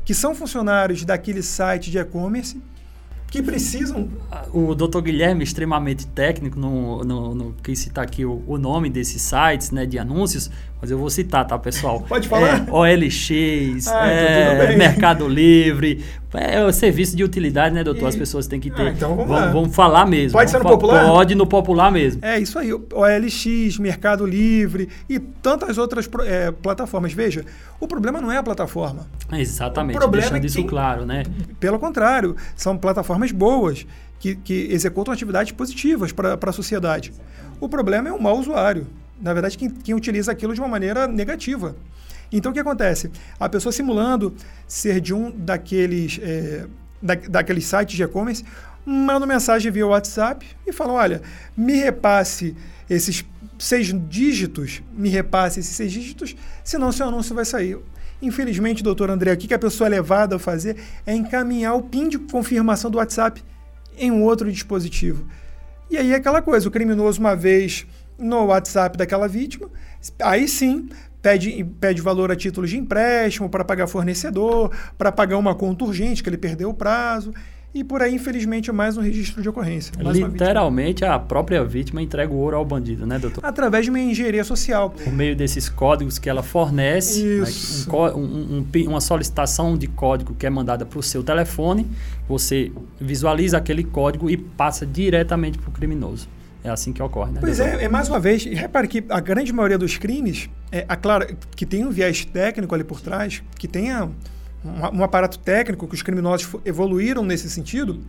que 0.04 0.14
são 0.14 0.34
funcionários 0.34 1.04
daquele 1.04 1.42
site 1.42 1.90
de 1.90 1.98
e-commerce 1.98 2.60
que 3.28 3.42
precisam 3.42 4.08
O 4.52 4.74
Dr. 4.74 5.00
Guilherme, 5.00 5.42
extremamente 5.44 6.06
técnico, 6.06 6.58
não, 6.58 7.02
não, 7.02 7.34
não 7.34 7.52
quis 7.62 7.78
citar 7.80 8.04
aqui 8.04 8.24
o, 8.24 8.42
o 8.46 8.56
nome 8.56 8.88
desses 8.88 9.20
sites 9.22 9.70
né, 9.70 9.84
de 9.84 9.98
anúncios, 9.98 10.50
mas 10.80 10.90
eu 10.90 10.98
vou 10.98 11.08
citar, 11.10 11.46
tá, 11.46 11.58
pessoal? 11.58 12.00
Pode 12.08 12.28
falar. 12.28 12.66
É, 12.68 12.70
OLX, 12.70 13.30
Ah, 13.88 14.06
então 14.06 14.62
é. 14.62 14.76
Mercado 14.76 15.26
Livre, 15.28 16.04
é 16.34 16.62
o 16.64 16.72
serviço 16.72 17.16
de 17.16 17.24
utilidade, 17.24 17.74
né, 17.74 17.82
doutor? 17.82 18.06
As 18.08 18.14
E- 18.14 18.18
pessoas 18.18 18.46
têm 18.46 18.60
que 18.60 18.70
ter. 18.70 18.88
Ah, 18.88 18.90
então 18.90 19.16
vamos 19.16 19.30
lá. 19.30 19.46
vamos 19.50 19.74
falar 19.74 20.04
mesmo. 20.06 20.38
Pode 20.38 20.50
ser 20.50 20.58
Vamos 20.58 20.72
no 20.72 20.76
fa- 20.80 20.80
popular? 20.86 21.06
Pode 21.06 21.34
no 21.34 21.46
popular 21.46 21.90
mesmo. 21.90 22.24
É 22.24 22.38
isso 22.38 22.58
aí, 22.58 22.70
OLX, 22.72 23.78
Mercado 23.78 24.26
Livre 24.26 24.88
e 25.08 25.18
tantas 25.18 25.78
outras 25.78 26.08
é, 26.26 26.50
plataformas. 26.50 27.12
Veja, 27.12 27.44
o 27.80 27.88
problema 27.88 28.20
não 28.20 28.30
é 28.30 28.36
a 28.36 28.42
plataforma. 28.42 29.06
Exatamente, 29.32 29.96
O 29.96 29.98
problema 30.00 30.22
deixando 30.28 30.42
é 30.42 30.46
isso 30.46 30.56
quem- 30.58 30.66
claro, 30.66 31.06
né? 31.06 31.22
Pelo 31.58 31.78
contrário, 31.78 32.36
são 32.54 32.76
plataformas 32.76 33.32
boas 33.32 33.86
que, 34.20 34.34
que 34.36 34.68
executam 34.70 35.12
atividades 35.14 35.52
positivas 35.52 36.12
para 36.12 36.38
a 36.40 36.52
sociedade. 36.52 37.12
O 37.60 37.68
problema 37.68 38.08
é 38.08 38.12
o 38.12 38.22
mau 38.22 38.38
usuário. 38.38 38.86
Na 39.20 39.32
verdade, 39.32 39.56
quem, 39.56 39.70
quem 39.70 39.94
utiliza 39.94 40.32
aquilo 40.32 40.54
de 40.54 40.60
uma 40.60 40.68
maneira 40.68 41.06
negativa. 41.06 41.76
Então, 42.30 42.50
o 42.50 42.54
que 42.54 42.60
acontece? 42.60 43.10
A 43.38 43.48
pessoa 43.48 43.72
simulando 43.72 44.34
ser 44.66 45.00
de 45.00 45.14
um 45.14 45.30
daqueles, 45.30 46.18
é, 46.22 46.66
da, 47.00 47.14
daqueles 47.14 47.64
sites 47.64 47.96
de 47.96 48.02
e-commerce, 48.02 48.44
mandam 48.84 49.26
mensagem 49.26 49.70
via 49.70 49.86
WhatsApp 49.86 50.46
e 50.66 50.72
falam: 50.72 50.94
olha, 50.94 51.22
me 51.56 51.74
repasse 51.74 52.56
esses 52.88 53.24
seis 53.58 53.92
dígitos, 54.08 54.82
me 54.92 55.08
repasse 55.08 55.60
esses 55.60 55.74
seis 55.74 55.90
dígitos, 55.90 56.36
senão 56.62 56.92
seu 56.92 57.08
anúncio 57.08 57.34
vai 57.34 57.44
sair. 57.44 57.78
Infelizmente, 58.20 58.82
doutor 58.82 59.10
André, 59.10 59.32
o 59.32 59.36
que 59.36 59.52
a 59.52 59.58
pessoa 59.58 59.88
é 59.88 59.90
levada 59.90 60.36
a 60.36 60.38
fazer 60.38 60.76
é 61.04 61.14
encaminhar 61.14 61.74
o 61.74 61.82
PIN 61.82 62.08
de 62.08 62.18
confirmação 62.18 62.90
do 62.90 62.98
WhatsApp 62.98 63.42
em 63.98 64.10
um 64.10 64.22
outro 64.22 64.50
dispositivo. 64.50 65.26
E 65.90 65.96
aí 65.96 66.12
é 66.12 66.16
aquela 66.16 66.40
coisa, 66.40 66.66
o 66.68 66.70
criminoso, 66.70 67.20
uma 67.20 67.36
vez 67.36 67.86
no 68.18 68.46
WhatsApp 68.46 68.96
daquela 68.96 69.28
vítima, 69.28 69.68
aí 70.22 70.48
sim 70.48 70.88
pede, 71.20 71.64
pede 71.80 72.00
valor 72.00 72.30
a 72.30 72.36
título 72.36 72.66
de 72.66 72.76
empréstimo 72.76 73.48
para 73.48 73.64
pagar 73.64 73.86
fornecedor, 73.86 74.70
para 74.96 75.10
pagar 75.10 75.38
uma 75.38 75.54
conta 75.54 75.84
urgente, 75.84 76.22
que 76.22 76.28
ele 76.28 76.38
perdeu 76.38 76.70
o 76.70 76.74
prazo. 76.74 77.32
E 77.74 77.84
por 77.84 78.00
aí, 78.00 78.14
infelizmente, 78.14 78.70
é 78.70 78.72
mais 78.72 78.96
um 78.96 79.02
registro 79.02 79.42
de 79.42 79.48
ocorrência. 79.50 79.92
Literalmente, 79.98 81.04
a 81.04 81.18
própria 81.18 81.62
vítima 81.62 82.00
entrega 82.00 82.32
o 82.32 82.36
ouro 82.36 82.56
ao 82.56 82.64
bandido, 82.64 83.06
né, 83.06 83.18
doutor? 83.18 83.44
Através 83.44 83.84
de 83.84 83.90
uma 83.90 84.00
engenharia 84.00 84.44
social. 84.44 84.88
Por 84.88 85.12
meio 85.12 85.36
desses 85.36 85.68
códigos 85.68 86.18
que 86.18 86.30
ela 86.30 86.42
fornece, 86.42 87.22
né, 87.22 87.44
um, 87.92 88.18
um, 88.18 88.66
um, 88.74 88.88
uma 88.88 89.00
solicitação 89.00 89.76
de 89.76 89.88
código 89.88 90.34
que 90.34 90.46
é 90.46 90.50
mandada 90.50 90.86
para 90.86 90.98
o 90.98 91.02
seu 91.02 91.22
telefone, 91.22 91.86
você 92.26 92.72
visualiza 92.98 93.58
aquele 93.58 93.84
código 93.84 94.30
e 94.30 94.38
passa 94.38 94.86
diretamente 94.86 95.58
para 95.58 95.68
o 95.68 95.72
criminoso. 95.72 96.28
É 96.66 96.70
assim 96.70 96.92
que 96.92 97.00
ocorre, 97.00 97.30
né? 97.30 97.38
Pois 97.40 97.60
é, 97.60 97.84
é, 97.84 97.88
mais 97.88 98.08
uma 98.08 98.18
vez, 98.18 98.44
repare 98.44 98.88
que 98.88 99.04
a 99.08 99.20
grande 99.20 99.52
maioria 99.52 99.78
dos 99.78 99.96
crimes, 99.96 100.50
é, 100.72 100.84
a, 100.88 100.96
claro, 100.96 101.24
que 101.54 101.64
tem 101.64 101.84
um 101.84 101.90
viés 101.90 102.24
técnico 102.24 102.74
ali 102.74 102.82
por 102.82 103.00
trás, 103.00 103.40
que 103.56 103.68
tenha 103.68 104.10
um, 104.64 104.98
um 104.98 105.04
aparato 105.04 105.38
técnico 105.38 105.86
que 105.86 105.94
os 105.94 106.02
criminosos 106.02 106.56
evoluíram 106.64 107.24
nesse 107.24 107.48
sentido, 107.48 108.02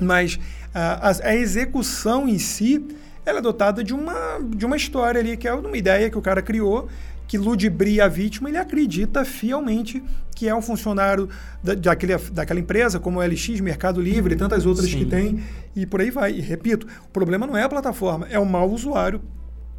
mas 0.00 0.38
a, 0.72 1.10
a, 1.24 1.34
execução 1.34 2.28
em 2.28 2.38
si 2.38 2.86
ela 3.26 3.40
é 3.40 3.42
dotada 3.42 3.82
de 3.82 3.92
uma, 3.92 4.38
de 4.38 4.64
uma 4.64 4.76
história 4.76 5.20
ali, 5.20 5.36
que 5.36 5.48
é 5.48 5.52
uma 5.52 5.76
ideia 5.76 6.08
que 6.08 6.16
o 6.16 6.22
cara 6.22 6.40
criou, 6.40 6.88
que 7.34 7.38
ludibria 7.38 8.04
a 8.04 8.08
vítima, 8.08 8.48
ele 8.48 8.58
acredita 8.58 9.24
fielmente 9.24 10.00
que 10.36 10.46
é 10.46 10.54
um 10.54 10.62
funcionário 10.62 11.28
da, 11.60 11.74
daquele, 11.74 12.16
daquela 12.30 12.60
empresa, 12.60 13.00
como 13.00 13.18
o 13.18 13.22
LX, 13.26 13.58
Mercado 13.58 14.00
Livre 14.00 14.34
e 14.34 14.36
tantas 14.36 14.64
outras 14.64 14.88
Sim. 14.88 14.98
que 14.98 15.06
tem, 15.06 15.42
e 15.74 15.84
por 15.84 16.00
aí 16.00 16.12
vai. 16.12 16.30
E 16.30 16.40
repito, 16.40 16.86
o 17.04 17.08
problema 17.08 17.44
não 17.44 17.56
é 17.56 17.64
a 17.64 17.68
plataforma, 17.68 18.28
é 18.30 18.38
o 18.38 18.46
mau 18.46 18.70
usuário 18.70 19.20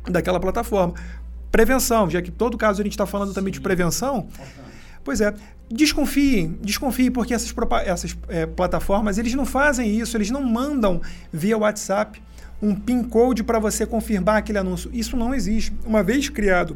daquela 0.04 0.38
plataforma. 0.38 0.96
Prevenção, 1.50 2.10
já 2.10 2.22
que 2.22 2.30
todo 2.30 2.58
caso 2.58 2.82
a 2.82 2.84
gente 2.84 2.92
está 2.92 3.06
falando 3.06 3.34
também 3.34 3.54
de 3.54 3.62
prevenção. 3.62 4.28
Pois 5.02 5.22
é, 5.22 5.34
desconfiem, 5.72 6.60
desconfiem, 6.62 7.10
porque 7.10 7.34
essas, 7.34 7.56
essas 7.86 8.18
é, 8.28 8.46
plataformas, 8.46 9.18
eles 9.18 9.34
não 9.34 9.46
fazem 9.46 9.98
isso, 9.98 10.18
eles 10.18 10.30
não 10.30 10.44
mandam 10.44 11.02
via 11.32 11.58
WhatsApp 11.58 12.22
um 12.62 12.76
PIN 12.76 13.02
code 13.04 13.44
para 13.44 13.60
você 13.60 13.86
confirmar 13.86 14.40
aquele 14.40 14.58
anúncio. 14.58 14.90
Isso 14.94 15.16
não 15.16 15.34
existe. 15.34 15.74
Uma 15.86 16.04
vez 16.04 16.28
criado 16.28 16.76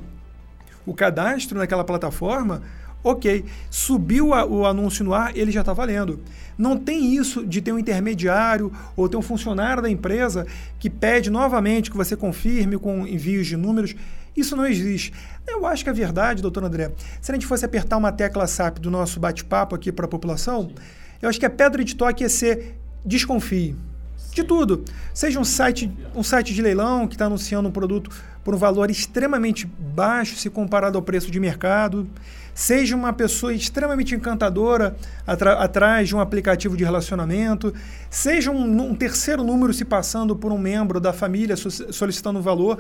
o 0.90 0.94
cadastro 0.94 1.58
naquela 1.58 1.84
plataforma, 1.84 2.64
ok, 3.04 3.46
subiu 3.70 4.34
a, 4.34 4.46
o 4.46 4.66
anúncio 4.66 5.06
no 5.06 5.14
ar, 5.14 5.38
ele 5.38 5.52
já 5.52 5.60
está 5.60 5.72
valendo. 5.72 6.20
Não 6.58 6.76
tem 6.78 7.16
isso 7.16 7.46
de 7.46 7.62
ter 7.62 7.72
um 7.72 7.80
intermediário 7.80 8.72
ou 8.96 9.08
ter 9.08 9.16
um 9.16 9.22
funcionário 9.22 9.84
da 9.84 9.90
empresa 9.90 10.48
que 10.80 10.90
pede 10.90 11.30
novamente 11.30 11.92
que 11.92 11.96
você 11.96 12.16
confirme 12.16 12.78
com 12.78 13.06
envios 13.06 13.46
de 13.46 13.56
números. 13.56 13.96
Isso 14.36 14.56
não 14.56 14.66
existe. 14.66 15.14
Eu 15.48 15.66
acho 15.66 15.84
que 15.84 15.90
a 15.90 15.94
verdade, 15.94 16.42
doutor 16.42 16.64
André, 16.64 16.92
se 17.22 17.32
a 17.32 17.36
gente 17.36 17.46
fosse 17.46 17.64
apertar 17.64 17.98
uma 17.98 18.12
tecla 18.12 18.48
SAP 18.48 18.80
do 18.80 18.90
nosso 18.90 19.20
bate-papo 19.20 19.76
aqui 19.76 19.92
para 19.92 20.06
a 20.06 20.10
população, 20.10 20.72
eu 21.22 21.30
acho 21.30 21.40
que 21.40 21.46
a 21.46 21.50
pedra 21.50 21.84
de 21.84 21.96
toque 21.96 22.24
ia 22.24 22.30
ser 22.30 22.76
desconfie. 23.06 23.76
De 24.34 24.44
tudo. 24.44 24.84
Seja 25.14 25.40
um 25.40 25.44
site, 25.44 25.92
um 26.16 26.24
site 26.24 26.54
de 26.54 26.62
leilão 26.62 27.08
que 27.08 27.16
está 27.16 27.26
anunciando 27.26 27.68
um 27.68 27.72
produto 27.72 28.10
por 28.44 28.56
um 28.56 28.58
valor 28.58 28.90
extremamente 28.90 29.66
baixo 29.66 30.36
se 30.36 30.50
comparado 30.50 30.98
ao 30.98 31.02
preço 31.02 31.30
de 31.30 31.40
mercado. 31.40 32.08
Seja 32.54 32.96
uma 32.96 33.14
pessoa 33.14 33.54
extremamente 33.54 34.16
encantadora 34.16 34.96
atrás 35.26 36.10
de 36.10 36.16
um 36.16 36.20
aplicativo 36.20 36.76
de 36.76 36.84
relacionamento. 36.84 37.74
Seja 38.10 38.52
um, 38.52 38.90
um, 38.90 38.96
terceiro 38.96 39.44
número 39.44 39.74
se 39.74 39.86
passando 39.86 40.36
por 40.36 40.52
um 40.52 40.58
membro 40.58 41.00
da 41.00 41.14
família 41.14 41.56
so 41.56 41.70
solicitando 41.70 42.40
um 42.40 42.42
valor. 42.42 42.80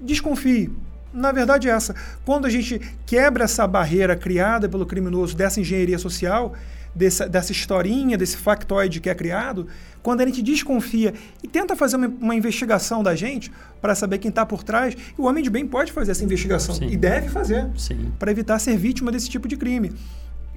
Desconfie. 0.00 0.70
Na 1.12 1.32
verdade, 1.32 1.68
é 1.68 1.72
essa. 1.72 1.94
Quando 2.24 2.46
a 2.46 2.50
gente 2.50 2.80
quebra 3.04 3.44
essa 3.44 3.66
barreira 3.66 4.16
criada 4.16 4.68
pelo 4.68 4.86
criminoso 4.86 5.36
dessa 5.36 5.60
engenharia 5.60 5.98
social, 5.98 6.54
dessa, 6.94 7.28
dessa 7.28 7.52
historinha, 7.52 8.16
desse 8.16 8.36
factoide 8.36 9.00
que 9.00 9.08
é 9.08 9.14
criado, 9.14 9.66
quando 10.02 10.20
a 10.20 10.26
gente 10.26 10.42
desconfia 10.42 11.14
e 11.42 11.48
tenta 11.48 11.76
fazer 11.76 11.96
uma, 11.96 12.08
uma 12.08 12.34
investigação 12.34 13.02
da 13.02 13.14
gente 13.14 13.52
para 13.80 13.94
saber 13.94 14.18
quem 14.18 14.28
está 14.28 14.44
por 14.44 14.62
trás, 14.62 14.96
o 15.16 15.24
homem 15.26 15.42
de 15.42 15.50
bem 15.50 15.66
pode 15.66 15.92
fazer 15.92 16.12
essa 16.12 16.24
investigação 16.24 16.74
Sim. 16.74 16.88
e 16.88 16.96
deve 16.96 17.28
fazer 17.28 17.68
para 18.18 18.30
evitar 18.30 18.58
ser 18.58 18.76
vítima 18.76 19.12
desse 19.12 19.28
tipo 19.28 19.46
de 19.46 19.56
crime 19.56 19.92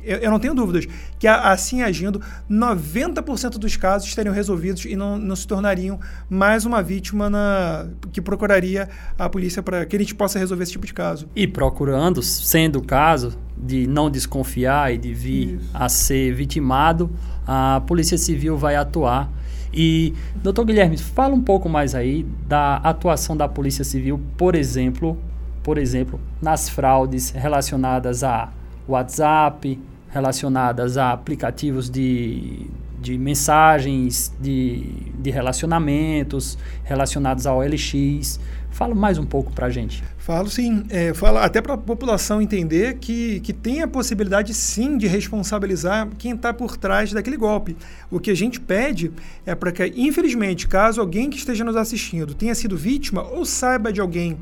eu, 0.03 0.17
eu 0.17 0.31
não 0.31 0.39
tenho 0.39 0.53
dúvidas 0.53 0.87
que 1.17 1.27
assim 1.27 1.81
agindo, 1.81 2.21
90% 2.49 3.57
dos 3.57 3.75
casos 3.77 4.07
estariam 4.07 4.33
resolvidos 4.33 4.85
e 4.85 4.95
não, 4.95 5.17
não 5.17 5.35
se 5.35 5.47
tornariam 5.47 5.99
mais 6.29 6.65
uma 6.65 6.81
vítima 6.81 7.29
na, 7.29 7.87
que 8.11 8.21
procuraria 8.21 8.89
a 9.17 9.29
polícia 9.29 9.63
para 9.63 9.85
que 9.85 9.95
a 9.95 9.99
gente 9.99 10.15
possa 10.15 10.37
resolver 10.39 10.63
esse 10.63 10.73
tipo 10.73 10.85
de 10.85 10.93
caso. 10.93 11.27
E 11.35 11.47
procurando, 11.47 12.21
sendo 12.21 12.79
o 12.79 12.85
caso 12.85 13.37
de 13.57 13.87
não 13.87 14.09
desconfiar 14.09 14.93
e 14.93 14.97
de 14.97 15.13
vir 15.13 15.55
Isso. 15.55 15.69
a 15.73 15.87
ser 15.87 16.33
vitimado, 16.33 17.09
a 17.47 17.81
Polícia 17.85 18.17
Civil 18.17 18.57
vai 18.57 18.75
atuar. 18.75 19.31
E, 19.73 20.13
doutor 20.35 20.65
Guilherme, 20.65 20.97
fala 20.97 21.33
um 21.33 21.41
pouco 21.41 21.67
mais 21.67 21.95
aí 21.95 22.23
da 22.47 22.75
atuação 22.77 23.35
da 23.35 23.47
Polícia 23.47 23.83
Civil, 23.83 24.21
por 24.37 24.53
exemplo, 24.53 25.17
por 25.63 25.77
exemplo, 25.77 26.19
nas 26.41 26.69
fraudes 26.69 27.31
relacionadas 27.31 28.23
a 28.23 28.51
WhatsApp, 28.87 29.79
relacionadas 30.13 30.95
a 30.95 31.11
aplicativos 31.11 31.89
de, 31.89 32.67
de 33.01 33.17
mensagens, 33.17 34.31
de, 34.39 34.83
de 35.17 35.31
relacionamentos, 35.31 36.55
relacionados 36.83 37.47
ao 37.47 37.61
LX. 37.61 38.39
Fala 38.69 38.93
mais 38.93 39.17
um 39.17 39.25
pouco 39.25 39.51
para 39.51 39.67
a 39.67 39.69
gente. 39.71 40.03
Falo 40.19 40.49
sim. 40.49 40.83
É, 40.89 41.13
falo 41.15 41.39
até 41.39 41.61
para 41.61 41.73
a 41.73 41.77
população 41.77 42.41
entender 42.41 42.97
que, 42.99 43.39
que 43.39 43.51
tem 43.51 43.81
a 43.81 43.87
possibilidade 43.87 44.53
sim 44.53 44.97
de 44.97 45.07
responsabilizar 45.07 46.07
quem 46.17 46.33
está 46.33 46.53
por 46.53 46.77
trás 46.77 47.11
daquele 47.11 47.37
golpe. 47.37 47.75
O 48.11 48.19
que 48.19 48.29
a 48.29 48.35
gente 48.35 48.59
pede 48.59 49.11
é 49.47 49.55
para 49.55 49.71
que, 49.71 49.93
infelizmente, 49.97 50.67
caso 50.67 51.01
alguém 51.01 51.29
que 51.29 51.37
esteja 51.37 51.63
nos 51.63 51.75
assistindo 51.75 52.35
tenha 52.35 52.53
sido 52.53 52.77
vítima 52.77 53.23
ou 53.23 53.45
saiba 53.45 53.91
de 53.91 53.99
alguém 53.99 54.37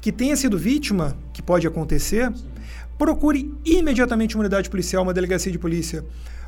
que 0.00 0.10
tenha 0.12 0.36
sido 0.36 0.58
vítima, 0.58 1.16
que 1.32 1.40
pode 1.40 1.66
acontecer, 1.66 2.30
procure 2.98 3.52
imediatamente 3.64 4.36
uma 4.36 4.42
unidade 4.42 4.70
policial, 4.70 5.02
uma 5.02 5.14
delegacia 5.14 5.50
de 5.50 5.58
polícia. 5.58 6.04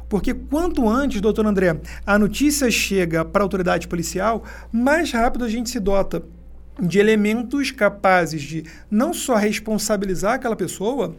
Porque 0.08 0.32
quanto 0.32 0.88
antes, 0.88 1.20
doutor 1.20 1.46
André, 1.46 1.80
a 2.06 2.18
notícia 2.18 2.70
chega 2.70 3.24
para 3.24 3.42
a 3.42 3.44
autoridade 3.44 3.88
policial, 3.88 4.44
mais 4.72 5.10
rápido 5.10 5.44
a 5.44 5.48
gente 5.48 5.68
se 5.68 5.80
dota 5.80 6.22
de 6.80 6.98
elementos 6.98 7.70
capazes 7.70 8.42
de 8.42 8.64
não 8.90 9.12
só 9.12 9.34
responsabilizar 9.34 10.34
aquela 10.34 10.54
pessoa, 10.54 11.16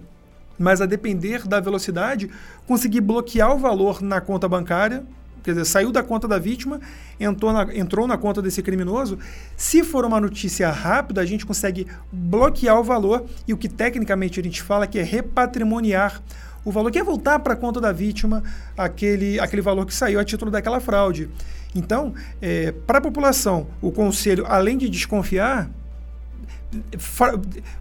mas 0.57 0.81
a 0.81 0.85
depender 0.85 1.47
da 1.47 1.59
velocidade, 1.59 2.29
conseguir 2.65 3.01
bloquear 3.01 3.53
o 3.53 3.59
valor 3.59 4.01
na 4.01 4.21
conta 4.21 4.47
bancária 4.47 5.03
quer 5.43 5.51
dizer, 5.51 5.65
saiu 5.65 5.91
da 5.91 6.03
conta 6.03 6.27
da 6.27 6.37
vítima, 6.37 6.79
entrou 7.19 7.53
na, 7.53 7.75
entrou 7.75 8.07
na 8.07 8.17
conta 8.17 8.41
desse 8.41 8.61
criminoso. 8.61 9.17
Se 9.55 9.83
for 9.83 10.05
uma 10.05 10.19
notícia 10.19 10.69
rápida, 10.69 11.21
a 11.21 11.25
gente 11.25 11.45
consegue 11.45 11.87
bloquear 12.11 12.79
o 12.79 12.83
valor 12.83 13.25
e 13.47 13.53
o 13.53 13.57
que 13.57 13.69
tecnicamente 13.69 14.39
a 14.39 14.43
gente 14.43 14.61
fala 14.61 14.87
que 14.87 14.99
é 14.99 15.03
repatrimoniar 15.03 16.21
o 16.63 16.71
valor, 16.71 16.91
que 16.91 16.99
é 16.99 17.03
voltar 17.03 17.39
para 17.39 17.53
a 17.53 17.55
conta 17.55 17.79
da 17.79 17.91
vítima 17.91 18.43
aquele, 18.77 19.39
aquele 19.39 19.61
valor 19.61 19.85
que 19.85 19.93
saiu 19.93 20.19
a 20.19 20.25
título 20.25 20.51
daquela 20.51 20.79
fraude. 20.79 21.29
Então, 21.73 22.13
é, 22.41 22.71
para 22.85 22.97
a 22.97 23.01
população, 23.01 23.67
o 23.81 23.91
conselho, 23.91 24.45
além 24.47 24.77
de 24.77 24.89
desconfiar, 24.89 25.69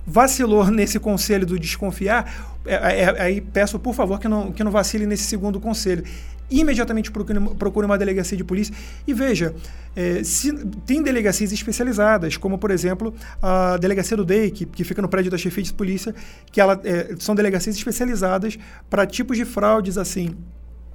vacilou 0.07 0.71
nesse 0.71 1.01
conselho 1.01 1.45
do 1.45 1.59
desconfiar, 1.59 2.55
é, 2.65 3.03
é, 3.03 3.23
aí 3.23 3.41
peço 3.41 3.79
por 3.79 3.95
favor 3.95 4.21
que 4.21 4.29
não, 4.29 4.53
que 4.53 4.63
não 4.63 4.71
vacile 4.71 5.07
nesse 5.07 5.25
segundo 5.25 5.59
conselho 5.61 6.05
imediatamente 6.51 7.11
procure, 7.11 7.87
uma 7.87 7.99
delegacia 7.99 8.37
de 8.37 8.45
polícia. 8.45 8.75
E 9.07 9.13
veja, 9.13 9.55
é, 9.95 10.23
se, 10.23 10.53
tem 10.87 11.03
delegacias 11.03 11.53
especializadas, 11.53 12.37
como 12.37 12.59
por 12.59 12.71
exemplo 12.71 13.15
a 13.43 13.77
delegacia 13.77 14.17
do 14.17 14.25
DEI, 14.25 14.51
que, 14.51 14.67
que 14.67 14.85
fica 14.85 15.03
no 15.03 15.09
prédio 15.09 15.31
da 15.31 15.39
chefia 15.39 15.63
de 15.63 15.73
polícia, 15.73 16.15
que 16.51 16.61
ela, 16.61 16.81
é, 16.85 17.15
são 17.19 17.35
delegacias 17.35 17.77
especializadas 17.77 18.59
para 18.89 19.07
tipos 19.07 19.37
de 19.37 19.45
fraudes 19.45 19.99
assim. 19.99 20.37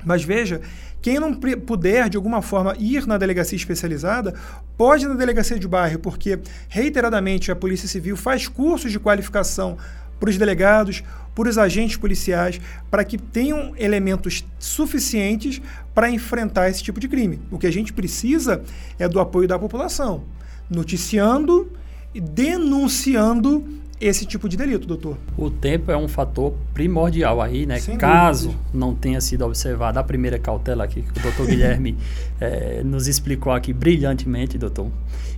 Mas 0.03 0.23
veja, 0.23 0.61
quem 1.01 1.19
não 1.19 1.33
puder 1.33 2.09
de 2.09 2.17
alguma 2.17 2.41
forma 2.41 2.75
ir 2.79 3.05
na 3.05 3.17
delegacia 3.17 3.55
especializada, 3.55 4.33
pode 4.77 5.05
ir 5.05 5.07
na 5.07 5.15
delegacia 5.15 5.59
de 5.59 5.67
bairro, 5.67 5.99
porque 5.99 6.39
reiteradamente 6.69 7.51
a 7.51 7.55
Polícia 7.55 7.87
Civil 7.87 8.17
faz 8.17 8.47
cursos 8.47 8.91
de 8.91 8.99
qualificação 8.99 9.77
para 10.19 10.29
os 10.29 10.37
delegados, 10.37 11.03
para 11.35 11.49
os 11.49 11.57
agentes 11.57 11.97
policiais, 11.97 12.59
para 12.89 13.03
que 13.03 13.17
tenham 13.17 13.73
elementos 13.77 14.45
suficientes 14.59 15.61
para 15.93 16.09
enfrentar 16.09 16.69
esse 16.69 16.83
tipo 16.83 16.99
de 16.99 17.07
crime. 17.07 17.39
O 17.49 17.57
que 17.57 17.67
a 17.67 17.71
gente 17.71 17.93
precisa 17.93 18.61
é 18.99 19.07
do 19.07 19.19
apoio 19.19 19.47
da 19.47 19.57
população, 19.57 20.23
noticiando 20.69 21.71
e 22.13 22.19
denunciando 22.19 23.81
esse 24.01 24.25
tipo 24.25 24.49
de 24.49 24.57
delito, 24.57 24.87
doutor. 24.87 25.15
O 25.37 25.51
tempo 25.51 25.91
é 25.91 25.95
um 25.95 26.07
fator 26.07 26.55
primordial 26.73 27.39
aí, 27.39 27.67
né? 27.67 27.79
Sem 27.79 27.97
Caso 27.97 28.47
dúvidas. 28.47 28.73
não 28.73 28.95
tenha 28.95 29.21
sido 29.21 29.45
observada 29.45 29.99
a 29.99 30.03
primeira 30.03 30.39
cautela 30.39 30.83
aqui 30.83 31.03
que 31.03 31.19
o 31.19 31.21
doutor 31.21 31.45
Guilherme 31.45 31.95
eh, 32.41 32.81
nos 32.83 33.07
explicou 33.07 33.53
aqui 33.53 33.71
brilhantemente, 33.71 34.57
doutor. 34.57 34.89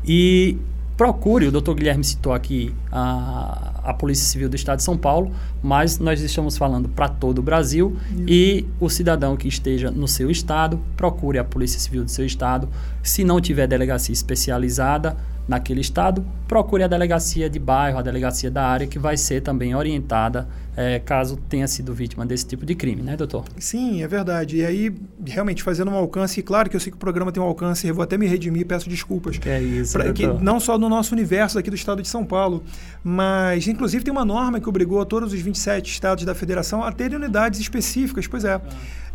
E 0.06 0.58
procure, 0.96 1.48
o 1.48 1.52
doutor 1.52 1.76
Guilherme 1.76 2.04
citou 2.04 2.34
aqui 2.34 2.74
a, 2.92 3.82
a 3.84 3.94
Polícia 3.94 4.26
Civil 4.26 4.50
do 4.50 4.56
Estado 4.56 4.78
de 4.78 4.84
São 4.84 4.98
Paulo, 4.98 5.32
mas 5.62 6.00
nós 6.00 6.22
estamos 6.22 6.58
falando 6.58 6.88
para 6.88 7.08
todo 7.08 7.40
o 7.40 7.42
Brasil 7.42 7.98
e 8.28 8.66
o 8.80 8.90
cidadão 8.90 9.36
que 9.36 9.48
esteja 9.48 9.90
no 9.90 10.08
seu 10.08 10.30
estado, 10.30 10.80
procure 10.96 11.38
a 11.38 11.44
Polícia 11.44 11.80
Civil 11.80 12.04
do 12.04 12.12
seu 12.12 12.26
estado. 12.26 12.70
Se 13.02 13.24
não 13.24 13.42
tiver 13.42 13.68
delegacia 13.68 14.14
especializada 14.14 15.18
naquele 15.48 15.82
estado, 15.82 16.26
procure 16.48 16.84
a 16.84 16.88
delegacia 16.88 17.50
de 17.50 17.60
bairro, 17.60 17.98
a 17.98 18.02
delegacia 18.02 18.50
da 18.50 18.66
área, 18.66 18.88
que 18.88 18.98
vai 18.98 19.18
ser 19.18 19.42
também 19.42 19.76
orientada 19.76 20.48
eh, 20.78 21.00
caso 21.00 21.36
tenha 21.50 21.68
sido 21.68 21.94
vítima 21.94 22.26
desse 22.26 22.46
tipo 22.48 22.66
de 22.66 22.74
crime, 22.76 23.02
né, 23.02 23.18
doutor? 23.18 23.44
Sim, 23.60 24.02
é 24.02 24.08
verdade. 24.08 24.58
E 24.58 24.66
aí, 24.66 24.94
realmente, 25.26 25.62
fazendo 25.62 25.92
um 25.92 25.96
alcance, 25.96 26.40
e 26.40 26.44
claro 26.44 26.70
que 26.70 26.76
eu 26.76 26.80
sei 26.80 26.92
que 26.92 26.96
o 26.96 27.00
programa 27.00 27.32
tem 27.32 27.44
um 27.44 27.46
alcance, 27.46 27.86
eu 27.88 27.94
vou 27.94 28.04
até 28.04 28.18
me 28.18 28.26
redimir, 28.26 28.66
peço 28.66 28.90
desculpas. 28.90 29.38
Que 29.38 29.50
é 29.50 29.62
isso, 29.62 29.94
Pra- 29.94 30.14
que 30.14 30.26
não 30.26 30.60
só 30.60 30.78
no 30.78 30.88
nosso 30.88 31.14
universo 31.14 31.60
aqui 31.60 31.70
do 31.70 31.76
estado 31.76 32.02
de 32.02 32.08
São 32.08 32.24
Paulo, 32.26 32.64
mas 33.04 33.68
inclusive 33.68 34.04
tem 34.04 34.12
uma 34.12 34.26
norma 34.26 34.60
que 34.60 34.70
obrigou 34.70 35.06
todos 35.06 35.34
os 35.34 35.42
27 35.42 35.92
estados 35.92 36.24
da 36.24 36.34
federação 36.34 36.84
a 36.84 36.92
terem 36.92 37.18
unidades 37.18 37.60
específicas, 37.60 38.28
pois 38.28 38.46
é, 38.46 38.62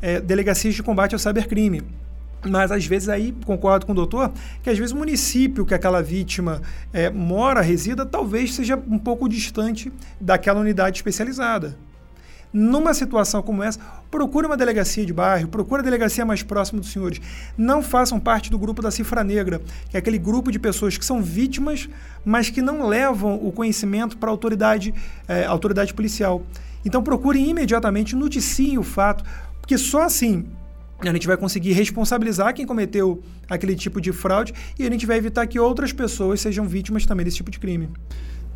é, 0.02 0.20
delegacias 0.20 0.74
de 0.74 0.82
combate 0.82 1.14
ao 1.14 1.18
cybercrime. 1.18 1.82
Mas 2.46 2.70
às 2.70 2.86
vezes 2.86 3.08
aí 3.08 3.34
concordo 3.44 3.84
com 3.84 3.92
o 3.92 3.94
doutor 3.94 4.32
que 4.62 4.70
às 4.70 4.78
vezes 4.78 4.92
o 4.92 4.96
município 4.96 5.66
que 5.66 5.74
aquela 5.74 6.02
vítima 6.02 6.62
é, 6.92 7.10
mora, 7.10 7.60
resida, 7.60 8.06
talvez 8.06 8.54
seja 8.54 8.76
um 8.76 8.98
pouco 8.98 9.28
distante 9.28 9.92
daquela 10.20 10.60
unidade 10.60 10.98
especializada. 10.98 11.76
Numa 12.50 12.94
situação 12.94 13.42
como 13.42 13.62
essa, 13.62 13.78
procure 14.10 14.46
uma 14.46 14.56
delegacia 14.56 15.04
de 15.04 15.12
bairro, 15.12 15.48
procure 15.48 15.82
a 15.82 15.84
delegacia 15.84 16.24
mais 16.24 16.42
próxima 16.42 16.80
dos 16.80 16.90
senhores. 16.90 17.20
Não 17.58 17.82
façam 17.82 18.18
parte 18.18 18.50
do 18.50 18.58
grupo 18.58 18.80
da 18.80 18.90
cifra 18.90 19.22
negra, 19.22 19.60
que 19.90 19.96
é 19.96 20.00
aquele 20.00 20.18
grupo 20.18 20.50
de 20.50 20.58
pessoas 20.58 20.96
que 20.96 21.04
são 21.04 21.22
vítimas, 21.22 21.88
mas 22.24 22.48
que 22.48 22.62
não 22.62 22.86
levam 22.86 23.34
o 23.34 23.52
conhecimento 23.52 24.16
para 24.16 24.30
a 24.30 24.32
autoridade, 24.32 24.94
eh, 25.28 25.44
autoridade 25.44 25.92
policial. 25.92 26.42
Então 26.86 27.02
procurem 27.02 27.50
imediatamente, 27.50 28.16
noticiem 28.16 28.78
o 28.78 28.82
fato, 28.82 29.24
porque 29.60 29.76
só 29.76 30.04
assim 30.04 30.46
a 31.00 31.12
gente 31.12 31.26
vai 31.26 31.36
conseguir 31.36 31.72
responsabilizar 31.72 32.52
quem 32.54 32.66
cometeu 32.66 33.22
aquele 33.48 33.76
tipo 33.76 34.00
de 34.00 34.12
fraude 34.12 34.52
e 34.78 34.86
a 34.86 34.90
gente 34.90 35.06
vai 35.06 35.16
evitar 35.16 35.46
que 35.46 35.58
outras 35.58 35.92
pessoas 35.92 36.40
sejam 36.40 36.66
vítimas 36.66 37.06
também 37.06 37.24
desse 37.24 37.36
tipo 37.36 37.50
de 37.50 37.58
crime. 37.58 37.88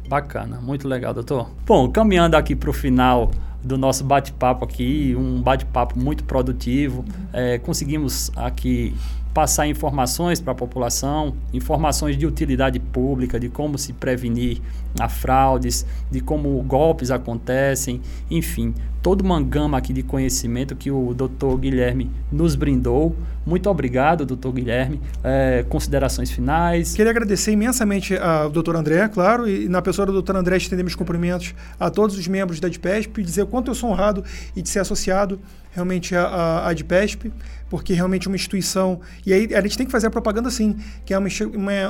Bacana, 0.09 0.61
muito 0.61 0.89
legal, 0.89 1.15
doutor. 1.15 1.51
Bom, 1.65 1.91
caminhando 1.91 2.37
aqui 2.37 2.57
para 2.57 2.69
o 2.69 2.73
final 2.73 3.31
do 3.63 3.79
nosso 3.79 4.03
bate-papo 4.05 4.65
aqui, 4.65 5.15
um 5.17 5.41
bate-papo 5.41 5.99
muito 5.99 6.25
produtivo. 6.25 7.05
É, 7.33 7.59
conseguimos 7.59 8.31
aqui 8.35 8.93
passar 9.33 9.67
informações 9.67 10.41
para 10.41 10.53
a 10.53 10.55
população, 10.55 11.35
informações 11.53 12.17
de 12.17 12.27
utilidade 12.27 12.79
pública, 12.79 13.41
de 13.41 13.49
como 13.49 13.79
se 13.79 13.93
prevenir 13.93 14.61
a 14.99 15.09
fraudes, 15.09 15.87
de 16.11 16.21
como 16.21 16.61
golpes 16.63 17.11
acontecem, 17.11 18.01
enfim, 18.31 18.75
toda 19.03 19.23
uma 19.23 19.41
gama 19.43 19.77
aqui 19.77 19.93
de 19.93 20.03
conhecimento 20.03 20.77
que 20.77 20.91
o 20.91 21.13
doutor 21.15 21.59
Guilherme 21.59 22.11
nos 22.31 22.55
brindou. 22.55 23.17
Muito 23.45 23.69
obrigado, 23.69 24.25
doutor 24.25 24.53
Guilherme. 24.53 25.01
É, 25.25 25.65
considerações 25.69 26.31
finais. 26.31 26.95
Queria 26.95 27.11
agradecer 27.11 27.51
imensamente 27.53 28.17
ao 28.17 28.49
doutor 28.49 28.77
André, 28.77 29.09
claro, 29.09 29.49
e 29.49 29.69
na 29.69 29.83
pessoa 29.83 30.07
do 30.07 30.13
doutor 30.13 30.37
André 30.37 30.57
estender 30.57 30.85
meus 30.85 30.95
cumprimentos 30.95 31.53
a 31.81 31.91
todos 31.91 32.17
os 32.17 32.29
membros 32.29 32.61
da 32.61 32.69
DPESP 32.69 33.21
e 33.21 33.25
dizer 33.25 33.43
o 33.43 33.47
quanto 33.47 33.71
eu 33.71 33.75
sou 33.75 33.91
honrado 33.91 34.23
e 34.55 34.63
de 34.63 34.69
ser 34.69 34.79
associado 34.79 35.41
realmente 35.73 36.15
à, 36.15 36.71
DPESP, 36.73 37.33
porque 37.71 37.95
realmente 37.95 38.27
é 38.27 38.31
uma 38.31 38.37
instituição, 38.37 39.01
e 39.27 39.33
aí 39.33 39.55
a 39.55 39.61
gente 39.63 39.77
tem 39.79 39.87
que 39.87 39.93
fazer 39.93 40.07
a 40.07 40.11
propaganda 40.11 40.51
sim, 40.51 40.77
que 41.05 41.15
é 41.15 41.19
uma, 41.19 41.29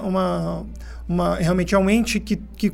uma, 0.04 0.66
uma- 1.08 1.34
realmente 1.34 1.74
é 1.74 1.78
um 1.78 1.90
ente 1.90 2.20
que, 2.20 2.36
que 2.56 2.72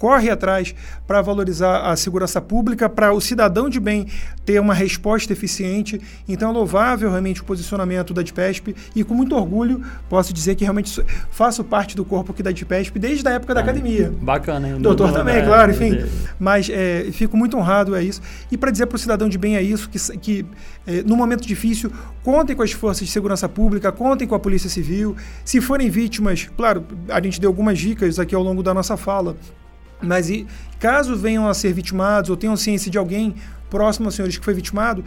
corre 0.00 0.30
atrás 0.30 0.74
para 1.06 1.20
valorizar 1.20 1.82
a 1.82 1.94
segurança 1.94 2.40
pública, 2.40 2.88
para 2.88 3.12
o 3.12 3.20
cidadão 3.20 3.68
de 3.68 3.78
bem 3.78 4.06
ter 4.46 4.58
uma 4.58 4.72
resposta 4.72 5.34
eficiente. 5.34 6.00
Então 6.26 6.50
é 6.50 6.52
louvável 6.54 7.10
realmente 7.10 7.42
o 7.42 7.44
posicionamento 7.44 8.14
da 8.14 8.22
DPESP 8.22 8.74
e 8.96 9.04
com 9.04 9.14
muito 9.14 9.36
orgulho 9.36 9.84
posso 10.08 10.32
dizer 10.32 10.54
que 10.54 10.64
realmente 10.64 11.04
faço 11.30 11.62
parte 11.62 11.94
do 11.94 12.02
corpo 12.02 12.32
aqui 12.32 12.42
da 12.42 12.50
DPESP 12.50 12.98
desde 12.98 13.28
a 13.28 13.32
época 13.32 13.54
da 13.54 13.60
academia. 13.60 14.10
Bacana, 14.22 14.70
hein? 14.70 14.80
Doutor 14.80 15.12
também, 15.12 15.36
é, 15.36 15.42
claro, 15.42 15.70
é, 15.70 15.74
enfim. 15.74 15.94
é. 15.94 16.08
Mas 16.38 16.70
é, 16.70 17.08
fico 17.12 17.36
muito 17.36 17.58
honrado 17.58 17.94
a 17.94 18.02
isso. 18.02 18.22
E 18.50 18.56
para 18.56 18.70
dizer 18.70 18.86
para 18.86 18.96
o 18.96 18.98
cidadão 18.98 19.28
de 19.28 19.36
bem 19.36 19.56
é 19.56 19.62
isso, 19.62 19.90
que, 19.90 19.98
que 20.18 20.46
é, 20.86 21.02
no 21.02 21.14
momento 21.14 21.46
difícil, 21.46 21.92
contem 22.24 22.56
com 22.56 22.62
as 22.62 22.72
forças 22.72 23.06
de 23.06 23.12
segurança 23.12 23.46
pública, 23.46 23.92
contem 23.92 24.26
com 24.26 24.34
a 24.34 24.40
Polícia 24.40 24.70
Civil. 24.70 25.14
Se 25.44 25.60
forem 25.60 25.90
vítimas, 25.90 26.48
claro, 26.56 26.86
a 27.10 27.20
gente 27.20 27.38
deu 27.38 27.50
algumas 27.50 27.78
dicas 27.78 28.18
aqui 28.18 28.34
ao 28.34 28.42
longo 28.42 28.62
da 28.62 28.72
nossa 28.72 28.96
fala. 28.96 29.36
Mas 30.02 30.30
e, 30.30 30.46
caso 30.78 31.16
venham 31.16 31.48
a 31.48 31.54
ser 31.54 31.72
vitimados 31.72 32.30
ou 32.30 32.36
tenham 32.36 32.56
ciência 32.56 32.90
de 32.90 32.98
alguém 32.98 33.34
próximo 33.68 34.06
aos 34.06 34.14
senhores 34.14 34.36
que 34.36 34.44
foi 34.44 34.54
vitimado, 34.54 35.04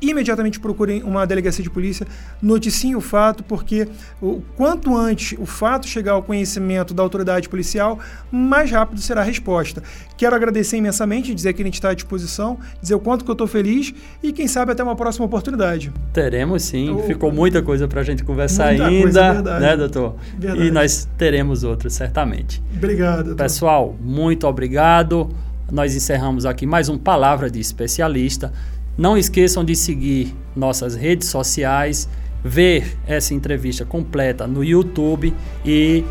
imediatamente 0.00 0.58
procurem 0.58 1.02
uma 1.02 1.26
delegacia 1.26 1.62
de 1.62 1.70
polícia, 1.70 2.06
noticiem 2.40 2.94
o 2.94 3.00
fato, 3.00 3.44
porque 3.44 3.86
o 4.20 4.42
quanto 4.56 4.96
antes 4.96 5.38
o 5.38 5.46
fato 5.46 5.86
chegar 5.86 6.12
ao 6.12 6.22
conhecimento 6.22 6.94
da 6.94 7.02
autoridade 7.02 7.48
policial, 7.48 7.98
mais 8.30 8.70
rápido 8.70 9.00
será 9.00 9.20
a 9.20 9.24
resposta. 9.24 9.82
Quero 10.16 10.34
agradecer 10.34 10.76
imensamente, 10.76 11.34
dizer 11.34 11.52
que 11.52 11.62
a 11.62 11.64
gente 11.64 11.74
está 11.74 11.90
à 11.90 11.94
disposição, 11.94 12.58
dizer 12.80 12.94
o 12.94 13.00
quanto 13.00 13.24
que 13.24 13.30
eu 13.30 13.34
estou 13.34 13.46
feliz 13.46 13.92
e 14.22 14.32
quem 14.32 14.46
sabe 14.46 14.72
até 14.72 14.82
uma 14.82 14.96
próxima 14.96 15.26
oportunidade. 15.26 15.92
Teremos 16.12 16.62
sim, 16.62 16.96
ficou 17.06 17.32
muita 17.32 17.62
coisa 17.62 17.88
para 17.88 18.00
a 18.00 18.04
gente 18.04 18.24
conversar 18.24 18.68
ainda, 18.68 18.88
coisa, 18.88 19.32
verdade. 19.32 19.60
né, 19.60 19.76
doutor? 19.76 20.16
Verdade. 20.38 20.66
E 20.66 20.70
nós 20.70 21.08
teremos 21.16 21.64
outras, 21.64 21.94
certamente. 21.94 22.62
Obrigado. 22.74 23.24
doutor. 23.24 23.42
Pessoal, 23.42 23.96
muito 24.00 24.46
obrigado. 24.46 25.30
Nós 25.70 25.94
encerramos 25.94 26.44
aqui 26.44 26.66
mais 26.66 26.88
um 26.88 26.98
Palavra 26.98 27.50
de 27.50 27.60
Especialista. 27.60 28.52
Não 29.00 29.16
esqueçam 29.16 29.64
de 29.64 29.74
seguir 29.74 30.36
nossas 30.54 30.94
redes 30.94 31.28
sociais, 31.28 32.06
ver 32.44 32.98
essa 33.06 33.32
entrevista 33.32 33.82
completa 33.82 34.46
no 34.46 34.62
YouTube 34.62 35.34
e 35.64 36.04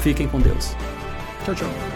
fiquem 0.00 0.26
com 0.26 0.40
Deus. 0.40 0.74
Tchau, 1.44 1.54
tchau. 1.54 1.93